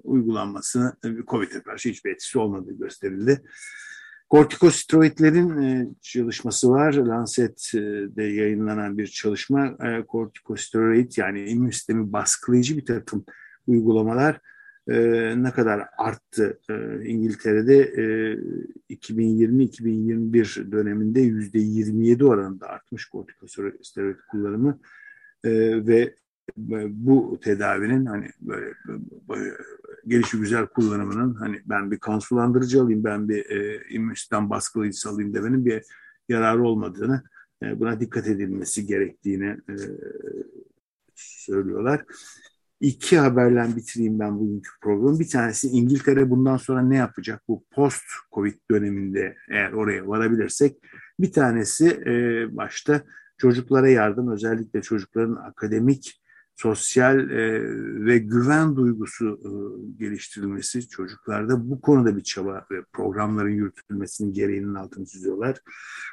uygulanması 0.03 0.95
e, 1.05 1.07
COVID'e 1.27 1.61
karşı 1.61 1.89
hiçbir 1.89 2.11
etkisi 2.11 2.39
olmadığı 2.39 2.77
gösterildi. 2.77 3.41
Kortikosteroidlerin 4.31 5.61
e, 5.61 5.87
çalışması 6.01 6.69
var. 6.69 6.93
Lancet'de 6.93 8.23
yayınlanan 8.23 8.97
bir 8.97 9.07
çalışma. 9.07 9.65
E, 9.65 10.05
kortikosteroid 10.07 11.11
yani 11.17 11.49
immün 11.49 11.69
sistemi 11.69 12.13
baskılayıcı 12.13 12.77
bir 12.77 12.85
takım 12.85 13.25
uygulamalar 13.67 14.39
e, 14.87 14.93
ne 15.43 15.51
kadar 15.51 15.87
arttı 15.97 16.59
e, 16.69 17.05
İngiltere'de 17.05 17.77
e, 17.77 18.93
2020-2021 18.95 20.71
döneminde 20.71 21.21
yüzde 21.21 21.59
27 21.59 22.25
oranında 22.25 22.67
artmış 22.67 23.05
kortikosteroid 23.05 24.15
kullanımı 24.31 24.79
e, 25.43 25.51
ve 25.87 26.15
bu 26.57 27.39
tedavinin 27.43 28.05
hani 28.05 28.29
böyle, 28.41 28.73
böyle 29.29 29.53
gelişi 30.07 30.37
güzel 30.37 30.67
kullanımının 30.67 31.33
hani 31.35 31.61
ben 31.65 31.91
bir 31.91 31.99
kan 31.99 32.19
sulandırıcı 32.19 32.81
alayım, 32.81 33.03
ben 33.03 33.29
bir 33.29 33.49
e, 33.49 33.81
immün 33.89 34.15
baskılayıcısı 34.31 35.09
alayım 35.09 35.33
demenin 35.33 35.65
bir 35.65 35.83
yararı 36.29 36.63
olmadığını, 36.63 37.23
e, 37.63 37.79
buna 37.79 37.99
dikkat 37.99 38.27
edilmesi 38.27 38.85
gerektiğini 38.85 39.45
e, 39.45 39.75
söylüyorlar. 41.15 42.05
İki 42.79 43.17
haberle 43.17 43.75
bitireyim 43.75 44.19
ben 44.19 44.39
bugünkü 44.39 44.69
programı. 44.81 45.19
Bir 45.19 45.29
tanesi 45.29 45.67
İngiltere 45.67 46.29
bundan 46.29 46.57
sonra 46.57 46.81
ne 46.81 46.95
yapacak 46.95 47.41
bu 47.47 47.63
post-Covid 47.71 48.55
döneminde 48.71 49.35
eğer 49.49 49.71
oraya 49.71 50.07
varabilirsek. 50.07 50.77
Bir 51.19 51.31
tanesi 51.31 51.87
e, 52.05 52.45
başta 52.57 53.03
çocuklara 53.37 53.89
yardım 53.89 54.31
özellikle 54.31 54.81
çocukların 54.81 55.35
akademik 55.35 56.20
sosyal 56.61 57.29
e, 57.29 57.61
ve 58.05 58.17
güven 58.17 58.75
duygusu 58.75 59.39
e, 59.45 59.51
geliştirilmesi 59.99 60.89
çocuklarda 60.89 61.69
bu 61.69 61.81
konuda 61.81 62.17
bir 62.17 62.23
çaba 62.23 62.65
ve 62.71 62.83
programların 62.93 63.49
yürütülmesinin 63.49 64.33
gereğinin 64.33 64.73
altını 64.73 65.05
çiziyorlar. 65.05 65.57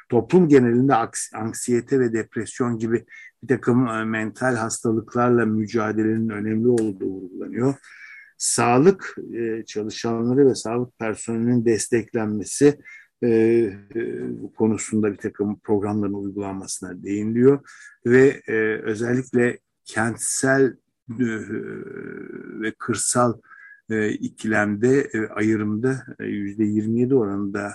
Toplum 0.09 0.47
genelinde 0.47 0.93
anksiyete 1.35 1.99
ve 1.99 2.13
depresyon 2.13 2.77
gibi 2.77 3.05
bir 3.43 3.47
takım 3.47 3.87
e, 3.87 4.05
mental 4.05 4.55
hastalıklarla 4.55 5.45
mücadelenin 5.45 6.29
önemli 6.29 6.67
olduğu 6.67 7.05
vurgulanıyor. 7.05 7.73
Sağlık 8.37 9.15
e, 9.33 9.65
çalışanları 9.65 10.49
ve 10.49 10.55
sağlık 10.55 10.99
personelinin 10.99 11.65
desteklenmesi 11.65 12.79
e, 13.23 13.27
e, 13.29 13.71
konusunda 14.57 15.11
bir 15.11 15.17
takım 15.17 15.59
programların 15.59 16.13
uygulanmasına 16.13 17.03
değiniliyor 17.03 17.59
ve 18.05 18.41
e, 18.47 18.53
özellikle 18.83 19.59
kentsel 19.89 20.65
e, 21.09 21.25
ve 22.61 22.71
kırsal 22.71 23.33
e, 23.89 24.09
ikilemde 24.09 25.09
e, 25.13 25.27
ayrımda 25.27 26.05
yüzde 26.19 26.63
27 26.63 27.15
oranında 27.15 27.71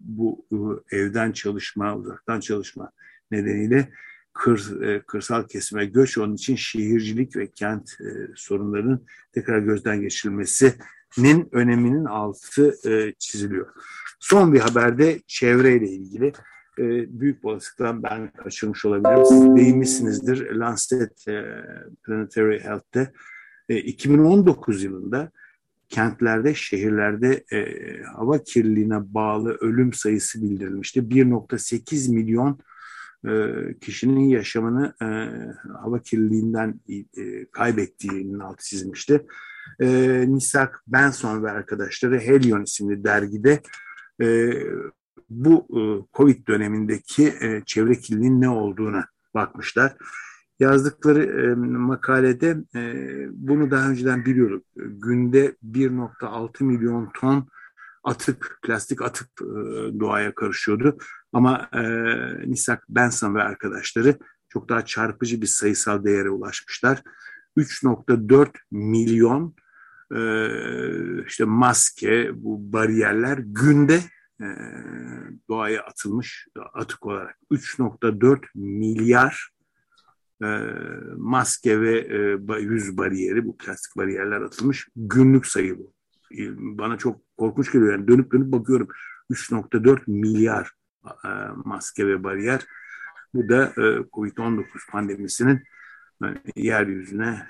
bu 0.00 0.46
evden 0.90 1.32
çalışma, 1.32 1.96
uzaktan 1.96 2.40
çalışma 2.40 2.90
nedeniyle 3.30 3.92
kır, 4.32 4.78
kırsal 5.06 5.46
kesime 5.48 5.86
göç 5.86 6.18
onun 6.18 6.34
için 6.34 6.56
şehircilik 6.56 7.36
ve 7.36 7.50
kent 7.50 7.90
sorunlarının 8.34 9.06
tekrar 9.32 9.58
gözden 9.58 10.00
geçirilmesinin 10.00 11.48
öneminin 11.52 12.04
altı 12.04 12.74
çiziliyor. 13.18 13.68
Son 14.20 14.52
bir 14.52 14.60
haberde 14.60 15.20
çevreyle 15.26 15.88
ilgili 15.88 16.32
e, 16.78 17.20
büyük 17.20 17.44
olasılıkla 17.44 18.02
ben 18.02 18.32
kaçırmış 18.32 18.84
olabilirim. 18.84 19.24
Siz 19.24 19.56
değinmişsinizdir 19.56 20.50
Lancet 20.50 21.28
e, 21.28 21.44
Planetary 22.06 22.60
Health'te 22.60 23.12
e, 23.68 23.76
2019 23.76 24.82
yılında 24.82 25.30
kentlerde, 25.88 26.54
şehirlerde 26.54 27.44
e, 27.52 28.02
hava 28.02 28.42
kirliliğine 28.42 29.14
bağlı 29.14 29.56
ölüm 29.60 29.92
sayısı 29.92 30.42
bildirilmişti. 30.42 31.00
1.8 31.00 32.14
milyon 32.14 32.58
e, 33.28 33.74
kişinin 33.78 34.28
yaşamını 34.28 34.94
e, 35.02 35.06
hava 35.72 35.98
kirliliğinden 35.98 36.80
e, 36.88 37.46
kaybettiğinin 37.50 38.38
altı 38.38 38.64
çizilmişti. 38.64 39.26
E, 39.80 39.86
Nisak 40.28 40.82
Benson 40.86 41.44
ve 41.44 41.50
arkadaşları 41.50 42.18
Helion 42.18 42.62
isimli 42.62 43.04
dergide 43.04 43.62
e, 44.22 44.52
bu 45.32 45.66
e, 45.70 45.80
Covid 46.16 46.46
dönemindeki 46.46 47.34
e, 47.40 47.62
çevre 47.66 47.94
kirliliğinin 47.94 48.40
ne 48.40 48.48
olduğuna 48.48 49.06
bakmışlar. 49.34 49.96
Yazdıkları 50.60 51.22
e, 51.22 51.54
makalede 51.54 52.56
bunu 53.30 53.70
daha 53.70 53.90
önceden 53.90 54.24
biliyorduk. 54.24 54.64
Günde 54.76 55.56
1.6 55.64 56.64
milyon 56.64 57.10
ton 57.14 57.48
atık, 58.04 58.58
plastik 58.62 59.02
atık 59.02 59.28
doğaya 60.00 60.34
karışıyordu. 60.34 60.98
Ama 61.32 61.68
Nisak 62.46 62.84
Benson 62.88 63.34
ve 63.34 63.42
arkadaşları 63.42 64.18
çok 64.48 64.68
daha 64.68 64.84
çarpıcı 64.84 65.40
bir 65.40 65.46
sayısal 65.46 66.04
değere 66.04 66.30
ulaşmışlar. 66.30 67.02
3.4 67.56 68.48
milyon 68.70 69.54
işte 71.26 71.44
maske, 71.44 72.30
bu 72.34 72.72
bariyerler 72.72 73.38
günde 73.38 74.00
e, 74.42 74.46
doğaya 75.48 75.82
atılmış 75.82 76.48
atık 76.74 77.06
olarak 77.06 77.38
3.4 77.50 78.40
milyar 78.54 79.50
e, 80.42 80.46
maske 81.16 81.80
ve 81.80 81.98
e, 81.98 82.60
yüz 82.60 82.96
bariyeri 82.96 83.46
bu 83.46 83.56
plastik 83.56 83.96
bariyerler 83.96 84.40
atılmış 84.40 84.88
günlük 84.96 85.46
sayı 85.46 85.78
bu. 85.78 85.92
Bana 86.58 86.98
çok 86.98 87.36
korkunç 87.36 87.72
geliyor 87.72 87.92
yani 87.92 88.08
dönüp 88.08 88.32
dönüp 88.32 88.52
bakıyorum 88.52 88.88
3.4 89.30 90.00
milyar 90.06 90.70
maske 91.64 92.06
ve 92.06 92.24
bariyer. 92.24 92.66
Bu 93.34 93.48
da 93.48 93.64
e, 93.64 93.82
Covid-19 94.12 94.64
pandemisinin 94.90 95.62
yeryüzüne 96.56 97.48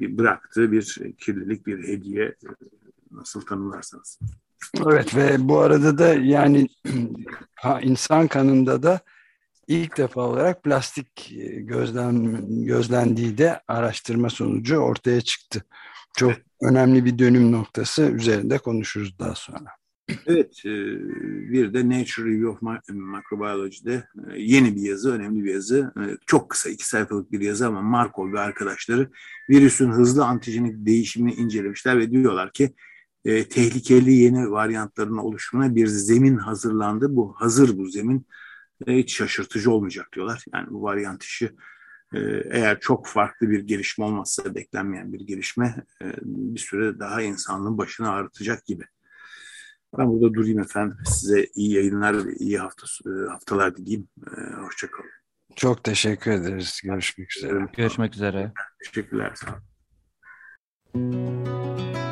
bıraktığı 0.00 0.72
bir 0.72 0.98
kirlilik, 1.18 1.66
bir 1.66 1.88
hediye 1.88 2.34
nasıl 3.10 3.40
tanımlarsanız. 3.40 4.18
Evet 4.86 5.16
ve 5.16 5.48
bu 5.48 5.58
arada 5.58 5.98
da 5.98 6.14
yani 6.14 6.68
insan 7.82 8.28
kanında 8.28 8.82
da 8.82 9.00
ilk 9.68 9.96
defa 9.96 10.20
olarak 10.20 10.62
plastik 10.62 11.32
e, 11.32 11.60
gözlen, 11.60 12.44
gözlendiği 12.64 13.38
de 13.38 13.60
araştırma 13.68 14.30
sonucu 14.30 14.76
ortaya 14.76 15.20
çıktı. 15.20 15.64
Çok 16.16 16.32
önemli 16.62 17.04
bir 17.04 17.18
dönüm 17.18 17.52
noktası 17.52 18.02
üzerinde 18.02 18.58
konuşuruz 18.58 19.18
daha 19.18 19.34
sonra. 19.34 19.68
Evet, 20.26 20.62
e, 20.64 20.70
bir 21.52 21.74
de 21.74 21.88
Nature 21.88 22.24
Review 22.24 22.48
of 22.48 22.62
Microbiology'de 22.88 24.04
e, 24.32 24.42
yeni 24.42 24.76
bir 24.76 24.80
yazı, 24.80 25.12
önemli 25.12 25.44
bir 25.44 25.54
yazı. 25.54 25.92
Çok 26.26 26.50
kısa, 26.50 26.70
iki 26.70 26.88
sayfalık 26.88 27.32
bir 27.32 27.40
yazı 27.40 27.66
ama 27.66 27.82
Markov 27.82 28.32
ve 28.32 28.40
arkadaşları 28.40 29.10
virüsün 29.50 29.90
hızlı 29.90 30.24
antijenik 30.24 30.86
değişimini 30.86 31.34
incelemişler 31.34 31.98
ve 31.98 32.10
diyorlar 32.10 32.52
ki 32.52 32.74
tehlikeli 33.24 34.12
yeni 34.12 34.50
varyantların 34.50 35.16
oluşumuna 35.16 35.74
bir 35.74 35.86
zemin 35.86 36.36
hazırlandı. 36.36 37.16
Bu 37.16 37.34
hazır 37.38 37.78
bu 37.78 37.88
zemin 37.88 38.26
hiç 38.86 39.16
şaşırtıcı 39.16 39.70
olmayacak 39.70 40.08
diyorlar. 40.14 40.44
Yani 40.54 40.66
bu 40.70 40.82
varyant 40.82 41.22
işi 41.22 41.50
eğer 42.50 42.80
çok 42.80 43.06
farklı 43.06 43.50
bir 43.50 43.60
gelişme 43.60 44.04
olmazsa 44.04 44.54
beklenmeyen 44.54 45.12
bir 45.12 45.20
gelişme 45.20 45.76
bir 46.22 46.60
süre 46.60 46.98
daha 46.98 47.22
insanlığın 47.22 47.78
başını 47.78 48.10
ağrıtacak 48.10 48.66
gibi. 48.66 48.84
Ben 49.98 50.08
burada 50.08 50.34
durayım 50.34 50.58
efendim. 50.58 50.96
Size 51.04 51.46
iyi 51.54 51.72
yayınlar 51.74 52.14
iyi 52.38 52.58
hafta, 52.58 52.86
e, 53.06 53.28
haftalar 53.30 53.76
dileyim. 53.76 54.08
E, 54.26 54.54
Hoşçakalın. 54.54 55.10
Çok 55.56 55.84
teşekkür 55.84 56.30
ederiz. 56.30 56.80
Görüşmek 56.84 57.36
üzere. 57.36 57.68
Görüşmek 57.76 58.14
üzere. 58.14 58.52
Teşekkürler. 58.84 59.32
Sağ 59.34 59.62
olun. 60.94 62.11